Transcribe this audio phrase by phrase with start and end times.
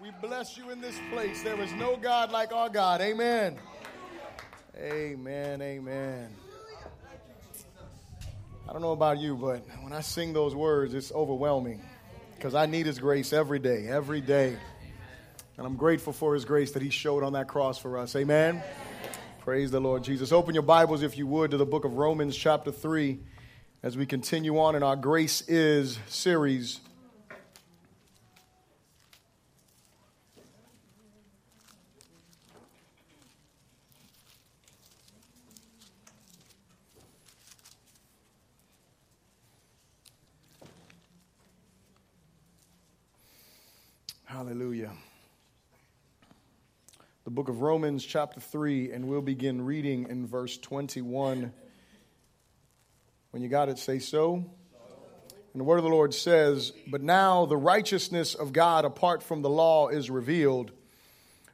[0.00, 1.42] We bless you in this place.
[1.42, 3.02] There is no God like our God.
[3.02, 3.58] Amen.
[4.74, 5.60] Amen.
[5.60, 6.34] Amen.
[8.66, 11.82] I don't know about you, but when I sing those words, it's overwhelming
[12.34, 14.56] because I need His grace every day, every day.
[15.58, 18.16] And I'm grateful for His grace that He showed on that cross for us.
[18.16, 18.62] Amen.
[19.40, 20.32] Praise the Lord Jesus.
[20.32, 23.18] Open your Bibles, if you would, to the book of Romans, chapter 3,
[23.82, 26.80] as we continue on in our Grace Is series.
[44.30, 44.92] Hallelujah.
[47.24, 51.50] The book of Romans, chapter 3, and we'll begin reading in verse 21.
[53.30, 54.34] When you got it, say so.
[54.34, 59.40] And the word of the Lord says, But now the righteousness of God apart from
[59.40, 60.72] the law is revealed,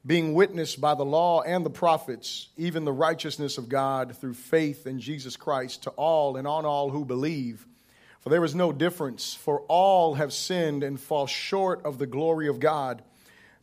[0.04, 4.88] being witnessed by the law and the prophets, even the righteousness of God through faith
[4.88, 7.64] in Jesus Christ to all and on all who believe.
[8.18, 12.48] For there is no difference, for all have sinned and fall short of the glory
[12.48, 13.04] of God,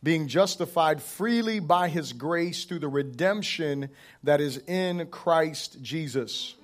[0.04, 3.88] being justified freely by his grace through the redemption
[4.22, 6.54] that is in Christ Jesus,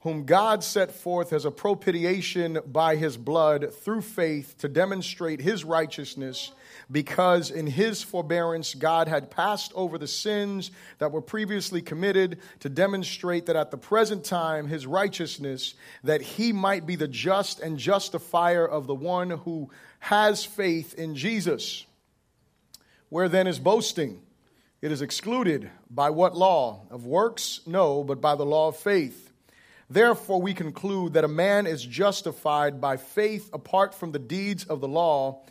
[0.00, 5.64] whom God set forth as a propitiation by his blood through faith to demonstrate his
[5.64, 6.50] righteousness
[6.90, 12.68] because in his forbearance God had passed over the sins that were previously committed to
[12.68, 17.78] demonstrate that at the present time his righteousness, that he might be the just and
[17.78, 19.70] justifier of the one who
[20.00, 21.86] has faith in Jesus.
[23.10, 24.22] Where then is boasting?
[24.80, 25.68] It is excluded.
[25.90, 26.86] By what law?
[26.90, 27.60] Of works?
[27.66, 29.32] No, but by the law of faith.
[29.90, 34.80] Therefore, we conclude that a man is justified by faith apart from the deeds of
[34.80, 35.42] the law.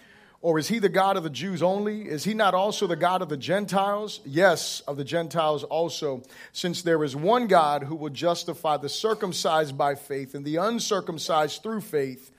[0.42, 2.04] Or is he the God of the Jews only?
[2.08, 4.22] Is he not also the God of the Gentiles?
[4.26, 9.78] Yes, of the Gentiles also, since there is one God who will justify the circumcised
[9.78, 12.32] by faith and the uncircumcised through faith.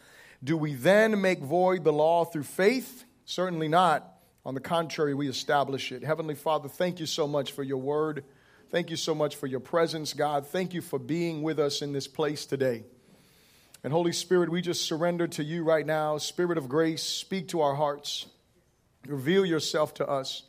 [0.43, 3.05] Do we then make void the law through faith?
[3.27, 4.11] Certainly not.
[4.45, 6.03] On the contrary, we establish it.
[6.03, 8.25] Heavenly Father, thank you so much for your word.
[8.71, 10.47] Thank you so much for your presence, God.
[10.47, 12.85] Thank you for being with us in this place today.
[13.83, 16.19] And Holy Spirit, we just surrender to you right now.
[16.19, 18.27] Spirit of grace, speak to our hearts.
[19.07, 20.45] Reveal yourself to us.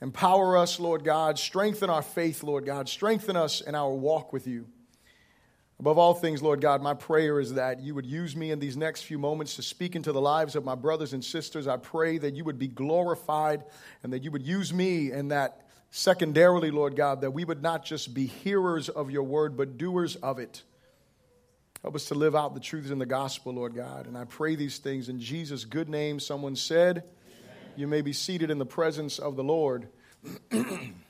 [0.00, 1.38] Empower us, Lord God.
[1.38, 2.88] Strengthen our faith, Lord God.
[2.88, 4.66] Strengthen us in our walk with you.
[5.84, 8.74] Above all things, Lord God, my prayer is that you would use me in these
[8.74, 11.66] next few moments to speak into the lives of my brothers and sisters.
[11.66, 13.64] I pray that you would be glorified
[14.02, 17.84] and that you would use me and that secondarily, Lord God, that we would not
[17.84, 20.62] just be hearers of your word, but doers of it.
[21.82, 24.06] Help us to live out the truths in the gospel, Lord God.
[24.06, 26.18] And I pray these things in Jesus' good name.
[26.18, 27.72] Someone said, Amen.
[27.76, 29.88] You may be seated in the presence of the Lord.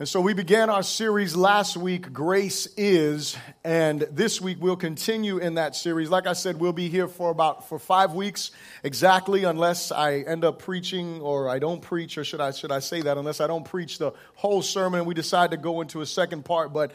[0.00, 5.36] and so we began our series last week, Grace Is, and this week we'll continue
[5.36, 6.08] in that series.
[6.08, 8.50] Like I said, we'll be here for about for five weeks
[8.82, 12.78] exactly, unless I end up preaching or I don't preach, or should I should I
[12.78, 13.18] say that?
[13.18, 16.46] Unless I don't preach the whole sermon and we decide to go into a second
[16.46, 16.72] part.
[16.72, 16.92] But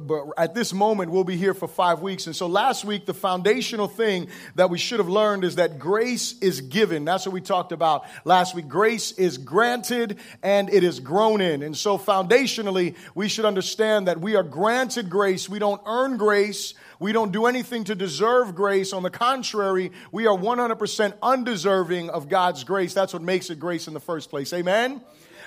[0.00, 2.26] but at this moment, we'll be here for five weeks.
[2.26, 6.38] And so last week, the foundational thing that we should have learned is that grace
[6.40, 7.04] is given.
[7.04, 8.68] That's what we talked about last week.
[8.68, 11.62] Grace is granted and it is grown in.
[11.62, 15.48] And so foundationally, we should understand that we are granted grace.
[15.48, 16.74] We don't earn grace.
[16.98, 18.92] We don't do anything to deserve grace.
[18.92, 22.94] On the contrary, we are 100% undeserving of God's grace.
[22.94, 24.52] That's what makes it grace in the first place.
[24.52, 25.02] Amen?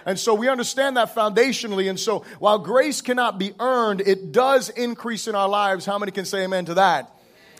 [0.07, 1.89] And so we understand that foundationally.
[1.89, 5.85] And so while grace cannot be earned, it does increase in our lives.
[5.85, 7.11] How many can say amen to that?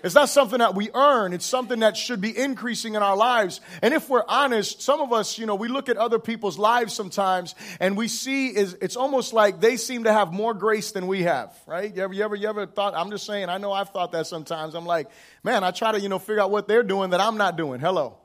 [0.01, 1.33] It's not something that we earn.
[1.33, 3.59] It's something that should be increasing in our lives.
[3.81, 6.93] And if we're honest, some of us, you know, we look at other people's lives
[6.93, 11.07] sometimes and we see is it's almost like they seem to have more grace than
[11.07, 11.93] we have, right?
[11.93, 14.25] You ever, you ever, you ever thought, I'm just saying, I know I've thought that
[14.25, 14.73] sometimes.
[14.73, 15.09] I'm like,
[15.43, 17.81] man, I try to, you know, figure out what they're doing that I'm not doing.
[17.81, 18.19] Hello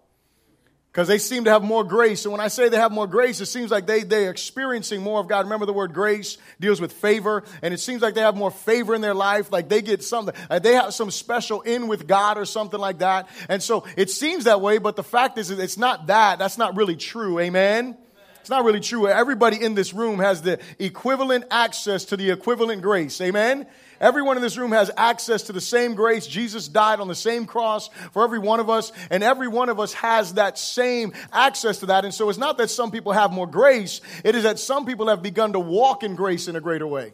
[0.93, 2.27] because they seem to have more grace.
[2.27, 5.21] And when I say they have more grace, it seems like they, they're experiencing more
[5.21, 5.47] of God.
[5.47, 7.45] Remember the word grace deals with favor.
[7.63, 9.51] And it seems like they have more favor in their life.
[9.51, 12.99] Like they get something, like they have some special in with God or something like
[12.99, 13.31] that.
[13.49, 16.39] And so it seems that way, but the fact is it's not that.
[16.39, 17.39] That's not really true.
[17.39, 17.97] Amen?
[18.43, 19.09] It's not really true.
[19.09, 23.19] Everybody in this room has the equivalent access to the equivalent grace.
[23.23, 23.67] Amen?
[24.03, 26.27] Everyone in this room has access to the same grace.
[26.27, 29.79] Jesus died on the same cross for every one of us, and every one of
[29.79, 32.05] us has that same access to that.
[32.05, 35.07] And so it's not that some people have more grace, it is that some people
[35.07, 37.13] have begun to walk in grace in a greater way.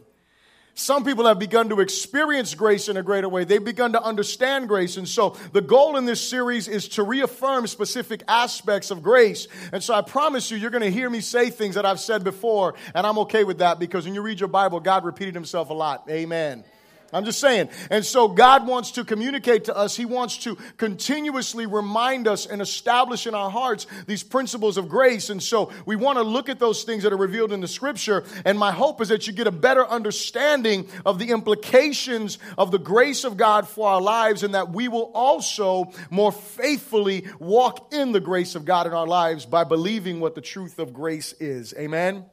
[0.79, 3.43] some people have begun to experience grace in a greater way.
[3.43, 4.97] They've begun to understand grace.
[4.97, 9.47] And so the goal in this series is to reaffirm specific aspects of grace.
[9.73, 12.23] And so I promise you, you're going to hear me say things that I've said
[12.23, 15.69] before, and I'm okay with that because when you read your Bible, God repeated himself
[15.69, 16.05] a lot.
[16.09, 16.63] Amen.
[17.11, 17.69] I'm just saying.
[17.89, 19.95] And so God wants to communicate to us.
[19.95, 25.29] He wants to continuously remind us and establish in our hearts these principles of grace.
[25.29, 28.23] And so we want to look at those things that are revealed in the scripture.
[28.45, 32.79] And my hope is that you get a better understanding of the implications of the
[32.79, 38.11] grace of God for our lives and that we will also more faithfully walk in
[38.11, 41.73] the grace of God in our lives by believing what the truth of grace is.
[41.77, 42.25] Amen.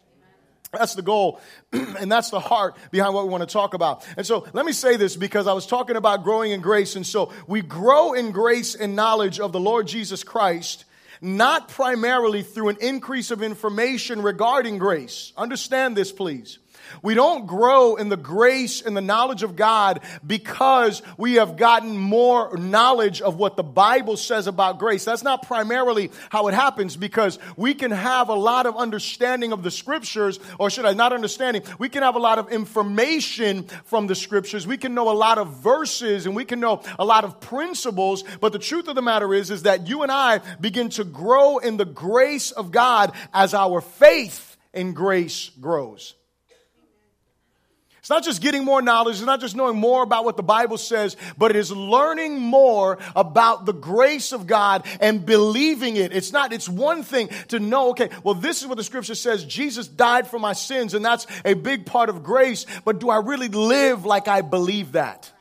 [0.72, 1.40] That's the goal,
[1.72, 4.06] and that's the heart behind what we want to talk about.
[4.16, 6.96] And so let me say this because I was talking about growing in grace.
[6.96, 10.84] And so we grow in grace and knowledge of the Lord Jesus Christ,
[11.20, 15.32] not primarily through an increase of information regarding grace.
[15.36, 16.58] Understand this, please.
[17.02, 21.96] We don't grow in the grace and the knowledge of God because we have gotten
[21.96, 25.04] more knowledge of what the Bible says about grace.
[25.04, 29.62] That's not primarily how it happens because we can have a lot of understanding of
[29.62, 31.62] the scriptures, or should I not understanding?
[31.78, 34.66] We can have a lot of information from the scriptures.
[34.66, 38.24] We can know a lot of verses and we can know a lot of principles.
[38.40, 41.58] But the truth of the matter is, is that you and I begin to grow
[41.58, 46.14] in the grace of God as our faith in grace grows.
[48.06, 50.78] It's not just getting more knowledge, it's not just knowing more about what the Bible
[50.78, 56.12] says, but it is learning more about the grace of God and believing it.
[56.12, 59.44] It's not, it's one thing to know, okay, well, this is what the scripture says
[59.44, 63.16] Jesus died for my sins, and that's a big part of grace, but do I
[63.16, 65.32] really live like I believe that?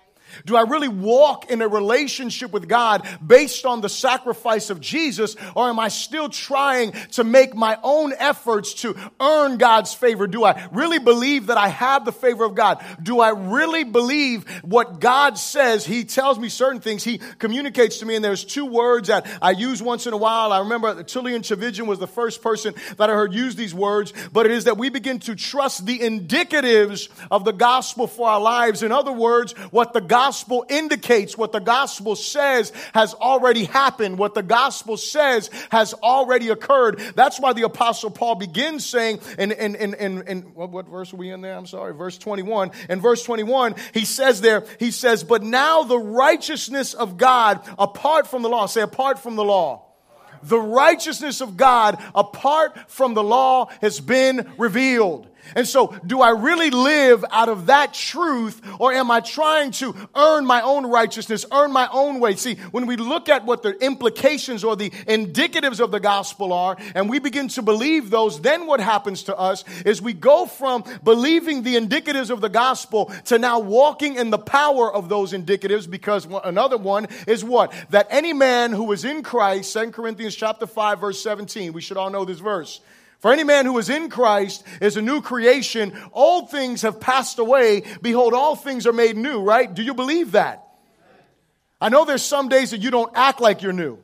[0.46, 5.36] Do I really walk in a relationship with God based on the sacrifice of Jesus,
[5.56, 10.28] or am I still trying to make my own efforts to earn God's favor?
[10.28, 12.84] Do I really believe that I have the favor of God?
[13.02, 15.86] Do I really believe what God says?
[15.86, 19.52] He tells me certain things, He communicates to me, and there's two words that I
[19.52, 20.52] use once in a while.
[20.52, 24.46] I remember Tullian Tchividjian was the first person that I heard use these words, but
[24.46, 28.84] it is that we begin to trust the indicatives of the gospel for our lives.
[28.84, 34.18] In other words, what the gospel gospel indicates, what the gospel says has already happened,
[34.18, 37.00] what the gospel says has already occurred.
[37.16, 41.18] That's why the apostle Paul begins saying in, in, in, in, what, what verse are
[41.18, 41.56] we in there?
[41.56, 42.72] I'm sorry, verse 21.
[42.90, 48.26] In verse 21, he says there, he says, but now the righteousness of God apart
[48.26, 49.84] from the law, say apart from the law
[50.44, 55.28] the righteousness of God apart from the law has been revealed.
[55.54, 59.96] And so, do I really live out of that truth, or am I trying to
[60.16, 62.36] earn my own righteousness, earn my own way?
[62.36, 66.78] See, when we look at what the implications or the indicatives of the gospel are,
[66.96, 70.84] and we begin to believe those, then what happens to us is we go from
[71.04, 75.90] believing the indicatives of the gospel to now walking in the power of those indicatives,
[75.90, 77.74] because another one is what?
[77.90, 81.98] That any man who is in Christ, 2 Corinthians chapter 5, verse 17, we should
[81.98, 82.80] all know this verse.
[83.26, 86.00] For any man who is in Christ is a new creation.
[86.14, 87.82] Old things have passed away.
[88.00, 89.74] Behold, all things are made new, right?
[89.74, 90.64] Do you believe that?
[91.82, 93.98] I know there's some days that you don't act like you're new.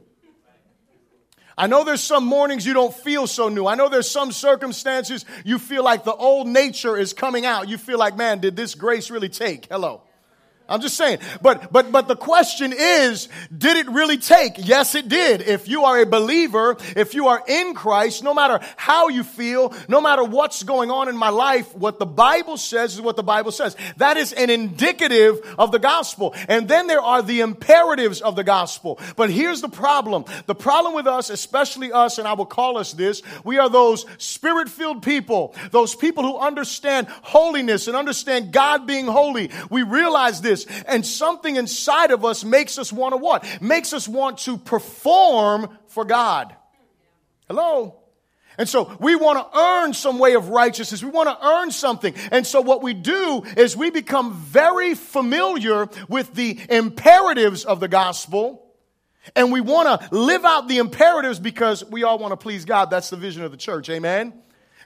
[1.56, 3.68] I know there's some mornings you don't feel so new.
[3.68, 7.70] I know there's some circumstances you feel like the old nature is coming out.
[7.70, 9.68] You feel like, man, did this grace really take?
[9.70, 10.02] Hello.
[10.72, 11.20] I'm just saying.
[11.42, 14.54] But, but, but the question is, did it really take?
[14.58, 15.42] Yes, it did.
[15.42, 19.74] If you are a believer, if you are in Christ, no matter how you feel,
[19.90, 23.24] no matter what's going on in my life, what the Bible says is what the
[23.24, 23.76] Bible says.
[23.98, 26.34] That is an indicative of the gospel.
[26.48, 29.00] And then there are the imperatives of the gospel.
[29.18, 30.26] But here's the problem.
[30.46, 34.06] The problem with us, especially us, and I will call us this, we are those
[34.18, 39.52] spirit filled people, those people who understand holiness and understand God being holy.
[39.70, 40.84] We realize this this.
[40.88, 43.46] And something inside of us makes us want to what?
[43.62, 46.56] Makes us want to perform for God.
[47.48, 47.98] Hello?
[48.58, 51.04] And so we want to earn some way of righteousness.
[51.04, 52.14] We want to earn something.
[52.32, 57.88] And so what we do is we become very familiar with the imperatives of the
[57.88, 58.68] gospel.
[59.36, 62.90] And we want to live out the imperatives because we all want to please God.
[62.90, 63.90] That's the vision of the church.
[63.90, 64.34] Amen.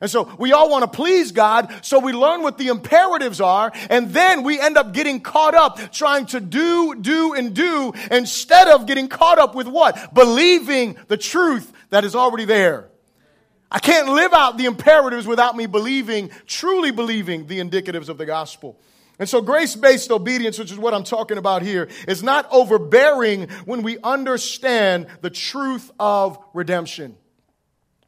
[0.05, 3.71] And so we all want to please God, so we learn what the imperatives are,
[3.89, 8.67] and then we end up getting caught up trying to do, do, and do instead
[8.67, 10.13] of getting caught up with what?
[10.13, 12.87] Believing the truth that is already there.
[13.71, 18.27] I can't live out the imperatives without me believing, truly believing the indicatives of the
[18.27, 18.79] gospel.
[19.17, 23.49] And so grace based obedience, which is what I'm talking about here, is not overbearing
[23.65, 27.17] when we understand the truth of redemption.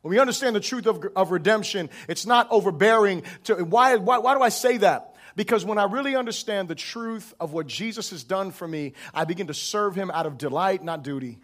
[0.01, 4.35] When we understand the truth of, of redemption, it's not overbearing to, why, why, why
[4.35, 5.15] do I say that?
[5.35, 9.25] Because when I really understand the truth of what Jesus has done for me, I
[9.25, 11.39] begin to serve him out of delight, not duty.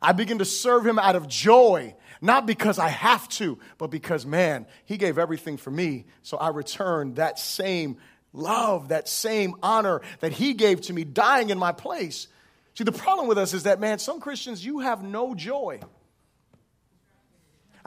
[0.00, 4.24] I begin to serve him out of joy, not because I have to, but because,
[4.24, 6.06] man, he gave everything for me.
[6.22, 7.98] So I return that same
[8.32, 12.28] love, that same honor that he gave to me, dying in my place.
[12.74, 15.80] See, the problem with us is that, man, some Christians, you have no joy.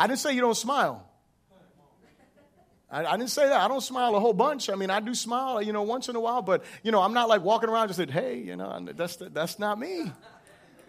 [0.01, 1.07] I didn't say you don't smile.
[2.89, 3.61] I, I, didn't say that.
[3.61, 4.67] I don't smile a whole bunch.
[4.71, 7.13] I mean, I do smile, you know, once in a while, but, you know, I'm
[7.13, 10.11] not like walking around just saying, hey, you know, that's, that's not me.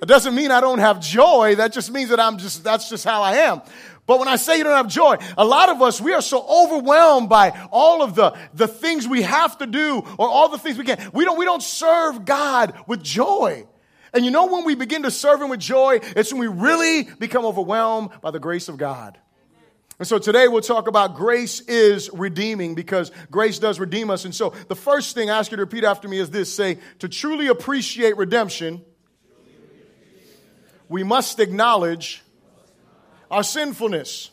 [0.00, 1.56] It doesn't mean I don't have joy.
[1.56, 3.60] That just means that I'm just, that's just how I am.
[4.06, 6.42] But when I say you don't have joy, a lot of us, we are so
[6.48, 10.78] overwhelmed by all of the, the things we have to do or all the things
[10.78, 11.10] we can.
[11.12, 13.66] We don't, we don't serve God with joy.
[14.14, 17.04] And you know when we begin to serve Him with joy, it's when we really
[17.04, 19.18] become overwhelmed by the grace of God.
[19.98, 24.24] And so today we'll talk about grace is redeeming because grace does redeem us.
[24.24, 26.78] And so the first thing I ask you to repeat after me is this say,
[26.98, 28.82] to truly appreciate redemption,
[30.88, 32.22] we must acknowledge
[33.30, 34.30] our sinfulness.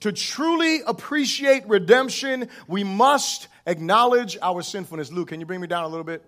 [0.00, 5.12] To truly appreciate redemption, we must acknowledge our sinfulness.
[5.12, 6.24] Luke, can you bring me down a little bit?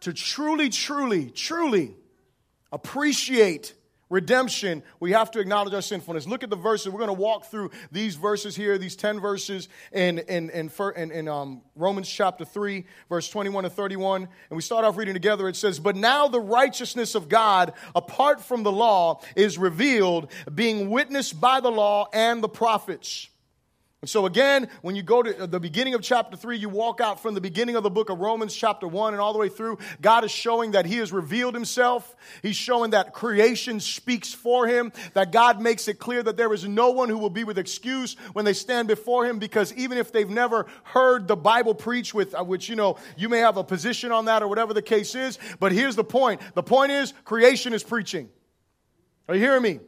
[0.00, 1.94] To truly, truly, truly
[2.72, 3.74] appreciate
[4.10, 6.26] redemption, we have to acknowledge our sinfulness.
[6.26, 6.92] Look at the verses.
[6.92, 11.10] We're going to walk through these verses here, these 10 verses in, in, in, in,
[11.12, 14.22] in um, Romans chapter 3, verse 21 to 31.
[14.22, 15.48] And we start off reading together.
[15.48, 20.90] It says, But now the righteousness of God, apart from the law, is revealed, being
[20.90, 23.28] witnessed by the law and the prophets
[24.02, 27.20] and so, again, when you go to the beginning of chapter 3, you walk out
[27.20, 29.76] from the beginning of the book of Romans, chapter 1, and all the way through,
[30.00, 32.16] God is showing that He has revealed Himself.
[32.40, 36.66] He's showing that creation speaks for Him, that God makes it clear that there is
[36.66, 40.12] no one who will be with excuse when they stand before Him, because even if
[40.12, 43.64] they've never heard the Bible preach, with uh, which, you know, you may have a
[43.64, 47.12] position on that or whatever the case is, but here's the point the point is,
[47.26, 48.30] creation is preaching.
[49.28, 49.80] Are you hearing me?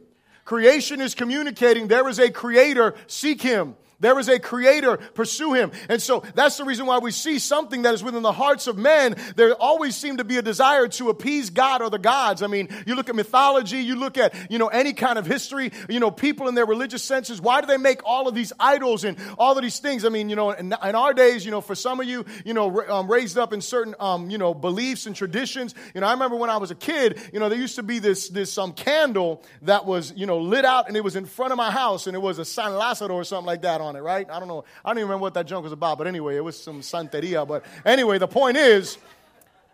[0.45, 3.75] Creation is communicating there is a creator, seek Him.
[4.03, 5.71] There is a creator, pursue him.
[5.87, 8.77] And so that's the reason why we see something that is within the hearts of
[8.77, 9.15] men.
[9.35, 12.43] There always seem to be a desire to appease God or the gods.
[12.43, 15.71] I mean, you look at mythology, you look at, you know, any kind of history,
[15.87, 17.39] you know, people in their religious senses.
[17.39, 20.05] Why do they make all of these idols and all of these things?
[20.05, 22.53] I mean, you know, in, in our days, you know, for some of you, you
[22.53, 25.73] know, um, raised up in certain, um, you know, beliefs and traditions.
[25.95, 27.99] You know, I remember when I was a kid, you know, there used to be
[27.99, 31.53] this, this, um, candle that was, you know, lit out and it was in front
[31.53, 33.99] of my house and it was a San Lazaro or something like that on on
[33.99, 34.29] it, right?
[34.29, 34.63] I don't know.
[34.83, 37.47] I don't even remember what that junk was about, but anyway, it was some santeria.
[37.47, 38.97] But anyway, the point is,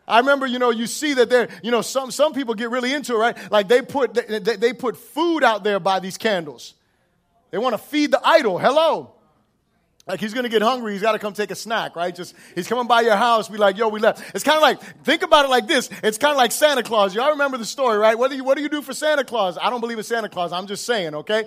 [0.07, 2.93] I remember, you know, you see that there, you know, some, some people get really
[2.93, 3.51] into it, right?
[3.51, 6.73] Like they put, they, they put food out there by these candles.
[7.51, 8.57] They want to feed the idol.
[8.57, 9.13] Hello.
[10.07, 12.15] Like he's gonna get hungry, he's gotta come take a snack, right?
[12.15, 14.33] Just he's coming by your house, be like, yo, we left.
[14.33, 15.87] It's kind of like, think about it like this.
[16.01, 17.13] It's kind of like Santa Claus.
[17.13, 18.17] Y'all remember the story, right?
[18.17, 19.59] What do you what do you do for Santa Claus?
[19.61, 20.51] I don't believe in Santa Claus.
[20.51, 21.45] I'm just saying, okay?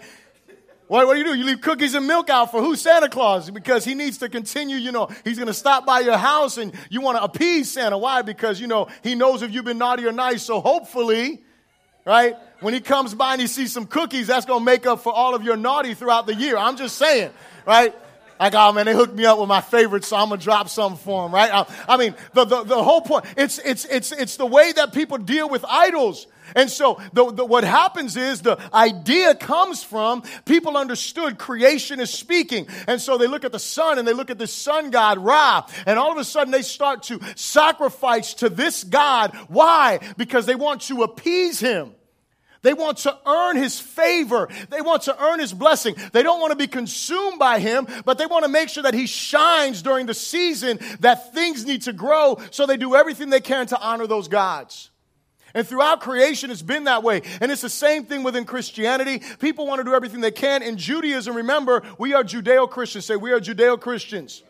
[0.93, 1.35] What, what do you do?
[1.35, 2.77] You leave cookies and milk out for who?
[2.77, 3.51] Santa Claus.
[3.51, 6.71] Because he needs to continue, you know, he's going to stop by your house and
[6.91, 7.97] you want to appease Santa.
[7.97, 8.21] Why?
[8.21, 10.43] Because, you know, he knows if you've been naughty or nice.
[10.43, 11.41] So hopefully,
[12.05, 15.01] right, when he comes by and he sees some cookies, that's going to make up
[15.01, 16.59] for all of your naughty throughout the year.
[16.59, 17.31] I'm just saying,
[17.65, 17.95] right?
[18.39, 20.99] Like, oh man, they hooked me up with my favorite, so I'm gonna drop something
[20.99, 21.49] for them, right?
[21.55, 24.93] I, I mean, the, the, the whole point, it's, it's, it's, it's the way that
[24.93, 26.27] people deal with idols.
[26.55, 32.11] And so the, the, what happens is the idea comes from people understood creation is
[32.11, 32.67] speaking.
[32.87, 35.67] And so they look at the sun and they look at the sun god Ra.
[35.87, 39.35] And all of a sudden they start to sacrifice to this God.
[39.49, 40.01] Why?
[40.17, 41.95] Because they want to appease him.
[42.63, 44.49] They want to earn his favor.
[44.71, 45.97] They want to earn his blessing.
[46.13, 48.95] They don't want to be consumed by him, but they want to make sure that
[48.95, 52.41] he shines during the season that things need to grow.
[52.53, 54.92] So they do everything they can to honor those gods.
[55.55, 57.23] And throughout creation, it's been that way.
[57.41, 59.23] And it's the same thing within Christianity.
[59.39, 60.63] People want to do everything they can.
[60.63, 63.05] In Judaism, remember, we are Judeo Christians.
[63.05, 64.43] Say, we are Judeo Christians.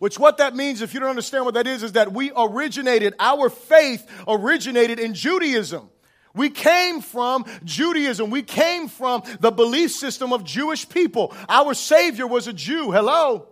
[0.00, 3.14] Which, what that means, if you don't understand what that is, is that we originated,
[3.18, 5.88] our faith originated in Judaism.
[6.34, 8.28] We came from Judaism.
[8.30, 11.32] We came from the belief system of Jewish people.
[11.48, 12.90] Our Savior was a Jew.
[12.90, 13.46] Hello.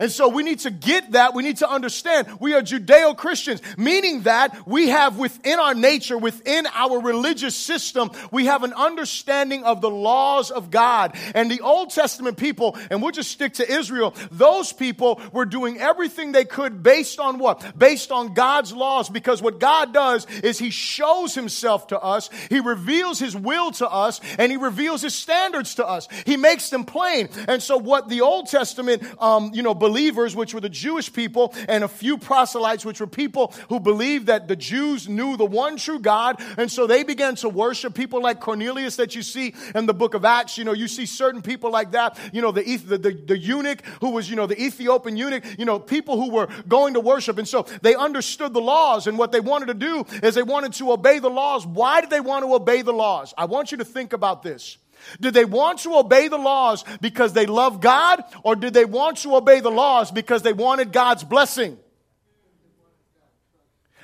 [0.00, 1.34] And so we need to get that.
[1.34, 6.16] We need to understand we are Judeo Christians, meaning that we have within our nature,
[6.16, 11.16] within our religious system, we have an understanding of the laws of God.
[11.34, 15.78] And the Old Testament people, and we'll just stick to Israel, those people were doing
[15.78, 17.76] everything they could based on what?
[17.76, 19.08] Based on God's laws.
[19.08, 23.88] Because what God does is He shows Himself to us, He reveals His will to
[23.88, 26.06] us, and He reveals His standards to us.
[26.24, 27.28] He makes them plain.
[27.48, 31.54] And so what the Old Testament, um, you know, believers, which were the Jewish people,
[31.66, 35.76] and a few proselytes, which were people who believed that the Jews knew the one
[35.78, 36.42] true God.
[36.58, 40.12] And so they began to worship people like Cornelius that you see in the book
[40.12, 40.58] of Acts.
[40.58, 42.18] You know, you see certain people like that.
[42.32, 45.64] You know, the, the, the, the eunuch who was, you know, the Ethiopian eunuch, you
[45.64, 47.38] know, people who were going to worship.
[47.38, 49.06] And so they understood the laws.
[49.06, 51.66] And what they wanted to do is they wanted to obey the laws.
[51.66, 53.32] Why did they want to obey the laws?
[53.38, 54.76] I want you to think about this.
[55.20, 59.18] Did they want to obey the laws because they love God, or did they want
[59.18, 61.78] to obey the laws because they wanted God's blessing?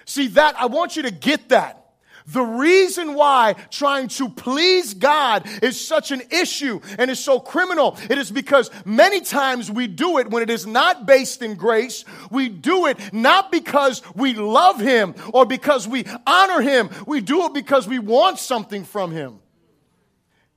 [0.07, 1.81] See, that, I want you to get that.
[2.27, 7.99] The reason why trying to please God is such an issue and is so criminal,
[8.09, 12.05] it is because many times we do it when it is not based in grace.
[12.31, 16.89] We do it not because we love Him or because we honor Him.
[17.07, 19.41] We do it because we want something from Him.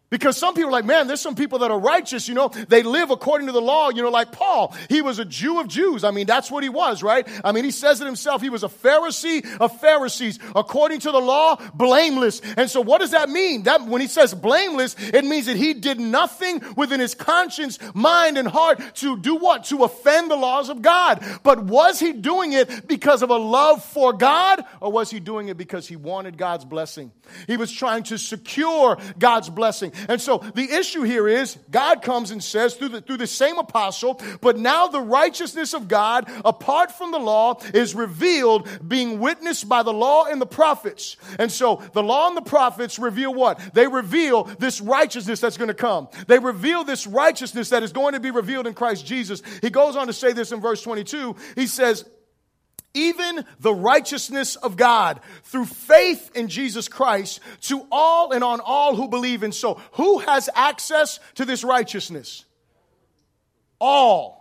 [0.09, 2.81] Because some people are like, man, there's some people that are righteous, you know, they
[2.81, 4.73] live according to the law, you know, like Paul.
[4.87, 6.05] He was a Jew of Jews.
[6.05, 7.27] I mean, that's what he was, right?
[7.43, 8.41] I mean, he says it himself.
[8.41, 12.41] He was a Pharisee of Pharisees, according to the law, blameless.
[12.55, 13.63] And so what does that mean?
[13.63, 18.37] That when he says blameless, it means that he did nothing within his conscience, mind,
[18.37, 19.65] and heart to do what?
[19.65, 21.21] To offend the laws of God.
[21.43, 25.49] But was he doing it because of a love for God, or was he doing
[25.49, 27.11] it because he wanted God's blessing?
[27.45, 29.91] He was trying to secure God's blessing.
[30.09, 33.57] And so the issue here is God comes and says through the, through the same
[33.57, 39.67] apostle, but now the righteousness of God apart from the law is revealed, being witnessed
[39.67, 41.17] by the law and the prophets.
[41.39, 43.59] And so the law and the prophets reveal what?
[43.73, 46.07] They reveal this righteousness that's going to come.
[46.27, 49.41] They reveal this righteousness that is going to be revealed in Christ Jesus.
[49.61, 51.35] He goes on to say this in verse 22.
[51.55, 52.05] He says,
[52.97, 58.95] even the righteousness of God through faith in Jesus Christ to all and on all
[58.95, 59.43] who believe.
[59.43, 62.45] And so, who has access to this righteousness?
[63.79, 64.36] All.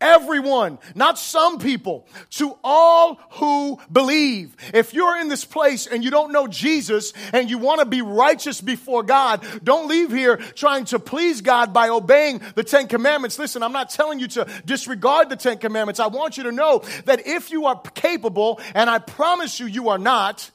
[0.00, 4.56] Everyone, not some people, to all who believe.
[4.72, 8.00] If you're in this place and you don't know Jesus and you want to be
[8.00, 13.40] righteous before God, don't leave here trying to please God by obeying the Ten Commandments.
[13.40, 15.98] Listen, I'm not telling you to disregard the Ten Commandments.
[15.98, 19.88] I want you to know that if you are capable, and I promise you, you
[19.88, 20.50] are not,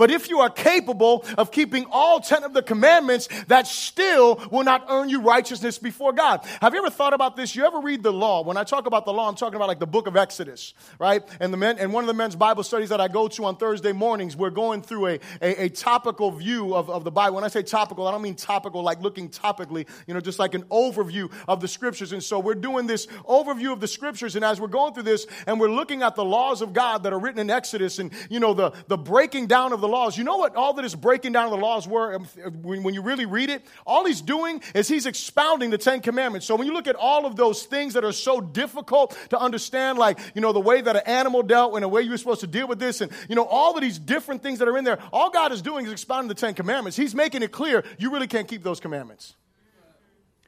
[0.00, 4.64] but if you are capable of keeping all 10 of the commandments, that still will
[4.64, 6.42] not earn you righteousness before God.
[6.62, 7.54] Have you ever thought about this?
[7.54, 8.42] You ever read the law?
[8.42, 11.22] When I talk about the law, I'm talking about like the book of Exodus, right?
[11.38, 13.56] And the men, and one of the men's Bible studies that I go to on
[13.56, 17.34] Thursday mornings, we're going through a, a, a topical view of, of the Bible.
[17.34, 20.54] When I say topical, I don't mean topical like looking topically, you know, just like
[20.54, 22.12] an overview of the scriptures.
[22.12, 24.34] And so we're doing this overview of the scriptures.
[24.34, 27.12] And as we're going through this and we're looking at the laws of God that
[27.12, 30.16] are written in Exodus and, you know, the, the breaking down of the laws.
[30.16, 32.24] You know what all that is breaking down the laws were um,
[32.62, 33.62] when you really read it?
[33.86, 36.46] All he's doing is he's expounding the Ten Commandments.
[36.46, 39.98] So when you look at all of those things that are so difficult to understand,
[39.98, 42.40] like, you know, the way that an animal dealt and the way you were supposed
[42.40, 44.84] to deal with this, and, you know, all of these different things that are in
[44.84, 46.96] there, all God is doing is expounding the Ten Commandments.
[46.96, 49.34] He's making it clear you really can't keep those commandments.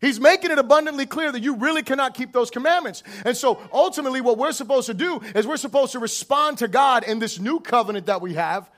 [0.00, 3.04] He's making it abundantly clear that you really cannot keep those commandments.
[3.24, 7.04] And so ultimately, what we're supposed to do is we're supposed to respond to God
[7.04, 8.68] in this new covenant that we have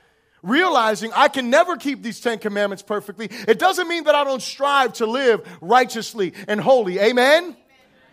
[0.45, 3.29] realizing I can never keep these Ten Commandments perfectly.
[3.47, 6.99] It doesn't mean that I don't strive to live righteously and holy.
[6.99, 7.57] Amen?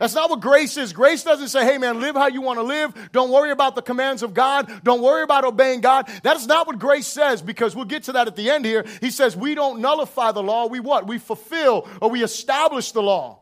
[0.03, 0.93] That's not what grace is.
[0.93, 2.93] Grace doesn't say, hey man, live how you want to live.
[3.13, 4.83] Don't worry about the commands of God.
[4.83, 6.11] Don't worry about obeying God.
[6.25, 8.85] That's not what grace says because we'll get to that at the end here.
[9.01, 10.67] He says we don't nullify the law.
[10.67, 11.07] We what?
[11.07, 13.42] We fulfill or we establish the law.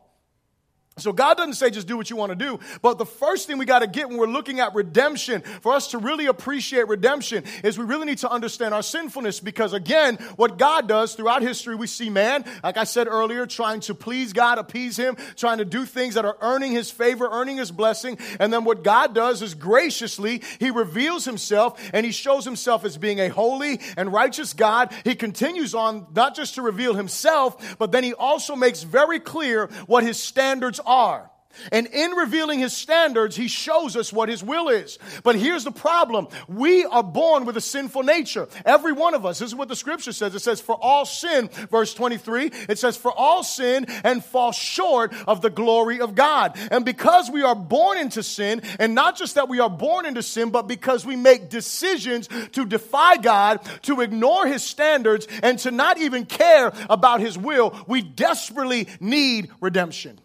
[0.97, 2.59] So God doesn't say just do what you want to do.
[2.81, 5.87] But the first thing we got to get when we're looking at redemption, for us
[5.91, 9.39] to really appreciate redemption, is we really need to understand our sinfulness.
[9.39, 13.79] Because again, what God does throughout history, we see man, like I said earlier, trying
[13.81, 17.55] to please God, appease him, trying to do things that are earning his favor, earning
[17.55, 18.17] his blessing.
[18.37, 22.97] And then what God does is graciously, he reveals himself and he shows himself as
[22.97, 24.93] being a holy and righteous God.
[25.05, 29.67] He continues on not just to reveal himself, but then he also makes very clear
[29.87, 31.31] what his standards are.
[31.71, 34.97] And in revealing his standards, he shows us what his will is.
[35.23, 36.27] But here's the problem.
[36.47, 38.47] We are born with a sinful nature.
[38.65, 39.39] Every one of us.
[39.39, 40.33] This is what the scripture says.
[40.33, 45.13] It says, for all sin, verse 23, it says, for all sin and fall short
[45.27, 46.57] of the glory of God.
[46.71, 50.23] And because we are born into sin, and not just that we are born into
[50.23, 55.71] sin, but because we make decisions to defy God, to ignore his standards, and to
[55.71, 60.19] not even care about his will, we desperately need redemption.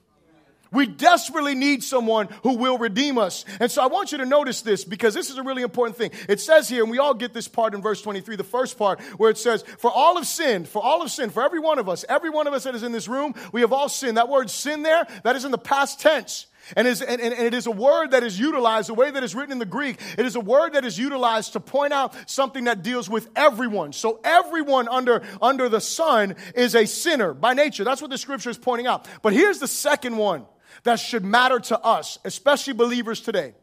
[0.72, 3.44] We desperately need someone who will redeem us.
[3.60, 6.10] And so I want you to notice this because this is a really important thing.
[6.28, 9.00] It says here, and we all get this part in verse 23, the first part,
[9.18, 11.88] where it says, For all have sinned, for all have sinned, for every one of
[11.88, 14.16] us, every one of us that is in this room, we have all sinned.
[14.16, 16.46] That word sin there, that is in the past tense.
[16.74, 19.34] And, is, and, and, it is a word that is utilized, the way that it's
[19.34, 22.64] written in the Greek, it is a word that is utilized to point out something
[22.64, 23.92] that deals with everyone.
[23.92, 27.84] So everyone under, under the sun is a sinner by nature.
[27.84, 29.06] That's what the scripture is pointing out.
[29.22, 30.46] But here's the second one
[30.84, 33.54] that should matter to us, especially believers today.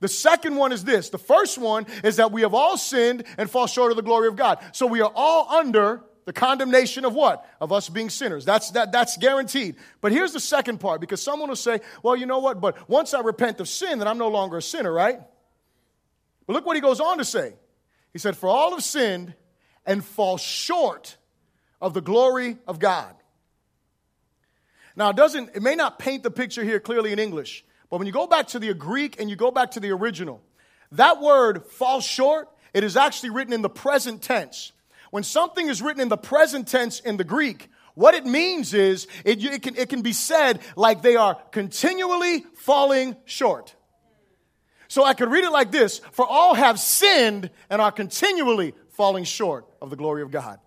[0.00, 1.10] The second one is this.
[1.10, 4.28] The first one is that we have all sinned and fall short of the glory
[4.28, 4.58] of God.
[4.72, 7.44] So we are all under the condemnation of what?
[7.60, 8.44] Of us being sinners.
[8.44, 9.76] That's, that, that's guaranteed.
[10.00, 12.60] But here's the second part because someone will say, well, you know what?
[12.60, 15.20] But once I repent of sin, then I'm no longer a sinner, right?
[16.46, 17.54] But look what he goes on to say.
[18.12, 19.34] He said, For all have sinned
[19.86, 21.16] and fall short
[21.80, 23.14] of the glory of God.
[24.98, 28.08] Now, it doesn't, it may not paint the picture here clearly in English, but when
[28.08, 30.42] you go back to the Greek and you go back to the original,
[30.92, 34.72] that word falls short, it is actually written in the present tense.
[35.12, 39.06] When something is written in the present tense in the Greek, what it means is
[39.24, 43.76] it, it, can, it can be said like they are continually falling short.
[44.88, 49.22] So I could read it like this For all have sinned and are continually falling
[49.22, 50.58] short of the glory of God.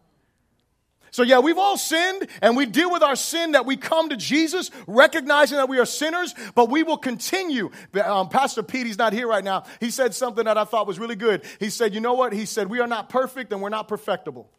[1.12, 4.18] So, yeah, we've all sinned and we deal with our sin that we come to
[4.18, 7.70] Jesus recognizing that we are sinners, but we will continue.
[8.02, 9.66] Um, Pastor Pete, he's not here right now.
[9.82, 11.44] He said something that I thought was really good.
[11.60, 12.32] He said, You know what?
[12.32, 14.50] He said, We are not perfect and we're not perfectible.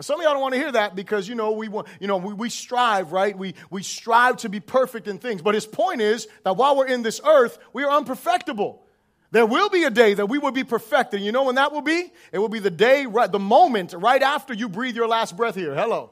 [0.00, 2.16] Some of y'all don't want to hear that because you know we want, you know
[2.16, 3.36] we, we strive, right?
[3.36, 5.42] We we strive to be perfect in things.
[5.42, 8.78] But his point is that while we're in this earth, we are unperfectible.
[9.32, 11.22] There will be a day that we will be perfected.
[11.22, 12.12] You know when that will be?
[12.32, 15.54] It will be the day, right, the moment right after you breathe your last breath
[15.54, 15.74] here.
[15.74, 16.10] Hello.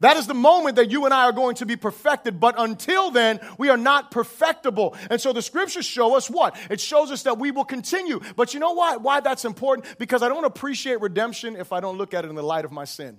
[0.00, 2.38] That is the moment that you and I are going to be perfected.
[2.38, 4.94] But until then, we are not perfectible.
[5.08, 6.54] And so the scriptures show us what?
[6.70, 8.20] It shows us that we will continue.
[8.36, 8.96] But you know why?
[8.96, 9.98] Why that's important?
[9.98, 12.72] Because I don't appreciate redemption if I don't look at it in the light of
[12.72, 13.18] my sin.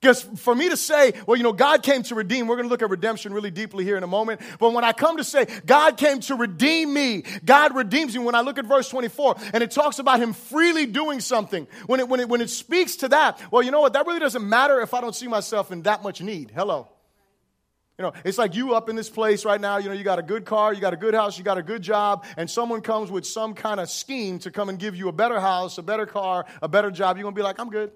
[0.00, 2.70] Because for me to say, well, you know, God came to redeem, we're going to
[2.70, 4.40] look at redemption really deeply here in a moment.
[4.60, 8.36] But when I come to say, God came to redeem me, God redeems me, when
[8.36, 12.08] I look at verse 24 and it talks about Him freely doing something, when it,
[12.08, 13.94] when it, when it speaks to that, well, you know what?
[13.94, 16.52] That really doesn't matter if I don't see myself in that much need.
[16.54, 16.88] Hello.
[17.98, 20.20] You know, it's like you up in this place right now, you know, you got
[20.20, 22.82] a good car, you got a good house, you got a good job, and someone
[22.82, 25.82] comes with some kind of scheme to come and give you a better house, a
[25.82, 27.16] better car, a better job.
[27.16, 27.90] You're going to be like, I'm good.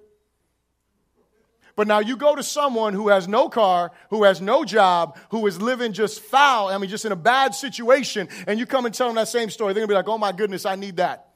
[1.75, 5.47] But now you go to someone who has no car, who has no job, who
[5.47, 8.95] is living just foul, I mean, just in a bad situation, and you come and
[8.95, 9.73] tell them that same story.
[9.73, 11.29] They're going to be like, oh my goodness, I need that.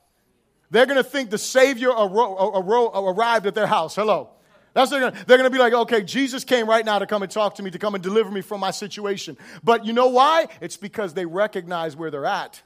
[0.70, 3.94] They're going to think the Savior arrived at their house.
[3.94, 4.31] Hello.
[4.77, 7.33] That's they're gonna, they're gonna be like, okay, Jesus came right now to come and
[7.33, 9.38] talk to me, to come and deliver me from my situation.
[9.64, 10.49] But you know why?
[10.61, 12.61] It's because they recognize where they're at.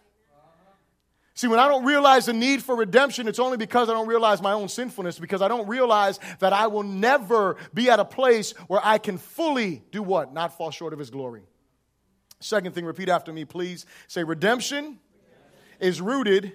[1.41, 4.43] See, when I don't realize the need for redemption, it's only because I don't realize
[4.43, 8.53] my own sinfulness, because I don't realize that I will never be at a place
[8.67, 10.35] where I can fully do what?
[10.35, 11.41] Not fall short of His glory.
[12.41, 13.87] Second thing, repeat after me, please.
[14.07, 14.99] Say, redemption
[15.81, 16.53] is rooted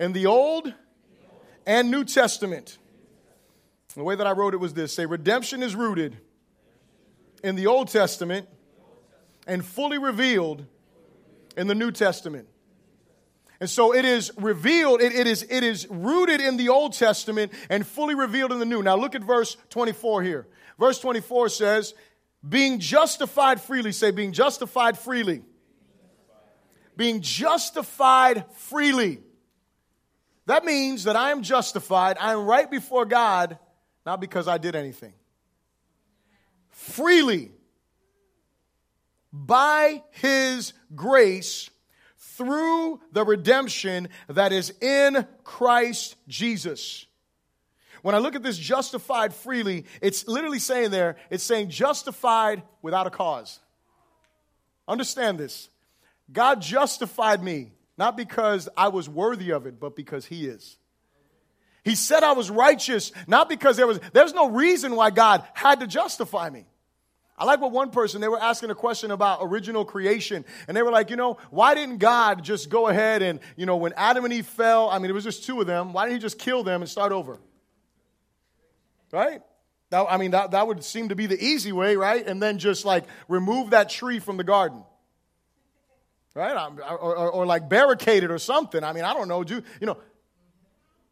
[0.00, 0.74] in the Old
[1.64, 2.78] and New Testament.
[3.94, 6.16] The way that I wrote it was this say, redemption is rooted
[7.44, 8.48] in the Old Testament
[9.46, 10.66] and fully revealed
[11.56, 12.48] in the New Testament.
[13.60, 17.52] And so it is revealed, it, it, is, it is rooted in the Old Testament
[17.68, 18.82] and fully revealed in the New.
[18.82, 20.48] Now look at verse 24 here.
[20.78, 21.94] Verse 24 says,
[22.46, 25.42] being justified freely, say, being justified freely.
[26.96, 29.18] Being justified freely.
[30.46, 33.58] That means that I am justified, I am right before God,
[34.06, 35.12] not because I did anything.
[36.70, 37.52] Freely.
[39.32, 41.68] By His grace
[42.40, 47.04] through the redemption that is in Christ Jesus.
[48.00, 53.06] When I look at this justified freely, it's literally saying there, it's saying justified without
[53.06, 53.60] a cause.
[54.88, 55.68] Understand this.
[56.32, 60.78] God justified me, not because I was worthy of it, but because He is.
[61.84, 65.80] He said I was righteous, not because there was, there's no reason why God had
[65.80, 66.64] to justify me.
[67.40, 70.44] I like what one person, they were asking a question about original creation.
[70.68, 73.78] And they were like, you know, why didn't God just go ahead and, you know,
[73.78, 76.18] when Adam and Eve fell, I mean, it was just two of them, why didn't
[76.18, 77.40] he just kill them and start over?
[79.10, 79.40] Right?
[79.88, 82.24] That, I mean, that, that would seem to be the easy way, right?
[82.26, 84.84] And then just like remove that tree from the garden.
[86.34, 86.54] Right?
[86.78, 88.84] Or, or, or like barricade it or something.
[88.84, 89.44] I mean, I don't know.
[89.44, 89.96] Do, you know.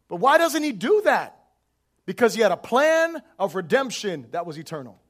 [0.07, 1.39] But why doesn't he do that?
[2.05, 5.01] Because he had a plan of redemption that was eternal.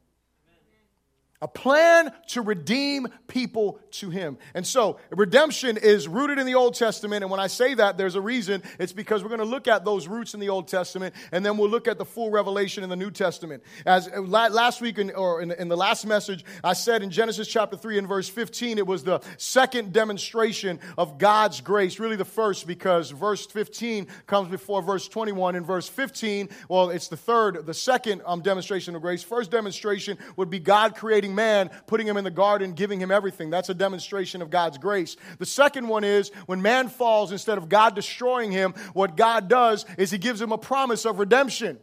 [1.41, 4.37] A plan to redeem people to him.
[4.53, 7.23] And so, redemption is rooted in the Old Testament.
[7.23, 8.61] And when I say that, there's a reason.
[8.77, 11.57] It's because we're going to look at those roots in the Old Testament, and then
[11.57, 13.63] we'll look at the full revelation in the New Testament.
[13.85, 17.47] As uh, last week, in, or in, in the last message, I said in Genesis
[17.47, 22.25] chapter 3 and verse 15, it was the second demonstration of God's grace, really the
[22.25, 25.55] first, because verse 15 comes before verse 21.
[25.55, 29.23] In verse 15, well, it's the third, the second um, demonstration of grace.
[29.23, 33.49] First demonstration would be God creating man, putting him in the garden, giving him everything.
[33.49, 35.15] That's a demonstration of God's grace.
[35.37, 39.85] The second one is when man falls, instead of God destroying him, what God does
[39.97, 41.79] is he gives him a promise of redemption.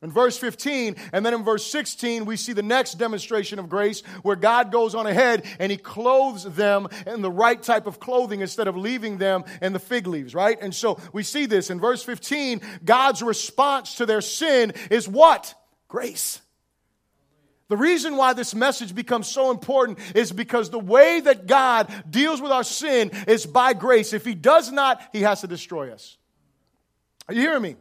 [0.00, 4.02] In verse 15, and then in verse 16, we see the next demonstration of grace
[4.22, 8.40] where God goes on ahead and he clothes them in the right type of clothing
[8.40, 10.56] instead of leaving them in the fig leaves, right?
[10.60, 12.60] And so we see this in verse 15.
[12.84, 15.52] God's response to their sin is what?
[15.88, 16.42] Grace.
[17.68, 22.40] The reason why this message becomes so important is because the way that God deals
[22.40, 24.12] with our sin is by grace.
[24.12, 26.16] If He does not, He has to destroy us.
[27.28, 27.76] Are you hearing me?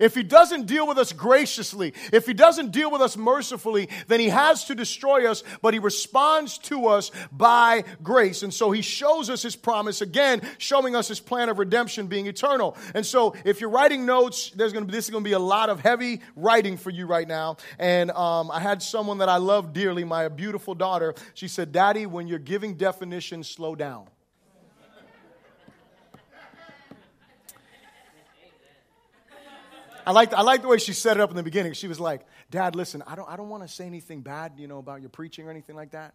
[0.00, 4.18] If he doesn't deal with us graciously, if he doesn't deal with us mercifully, then
[4.18, 8.42] he has to destroy us, but he responds to us by grace.
[8.42, 12.26] And so he shows us his promise again, showing us his plan of redemption being
[12.26, 12.76] eternal.
[12.94, 15.34] And so if you're writing notes, there's going to be, this is going to be
[15.34, 17.58] a lot of heavy writing for you right now.
[17.78, 21.14] And um, I had someone that I love dearly, my beautiful daughter.
[21.34, 24.08] She said, Daddy, when you're giving definitions, slow down.
[30.10, 31.72] I like, I like the way she set it up in the beginning.
[31.72, 34.66] She was like, Dad, listen, I don't, I don't want to say anything bad, you
[34.66, 36.14] know, about your preaching or anything like that.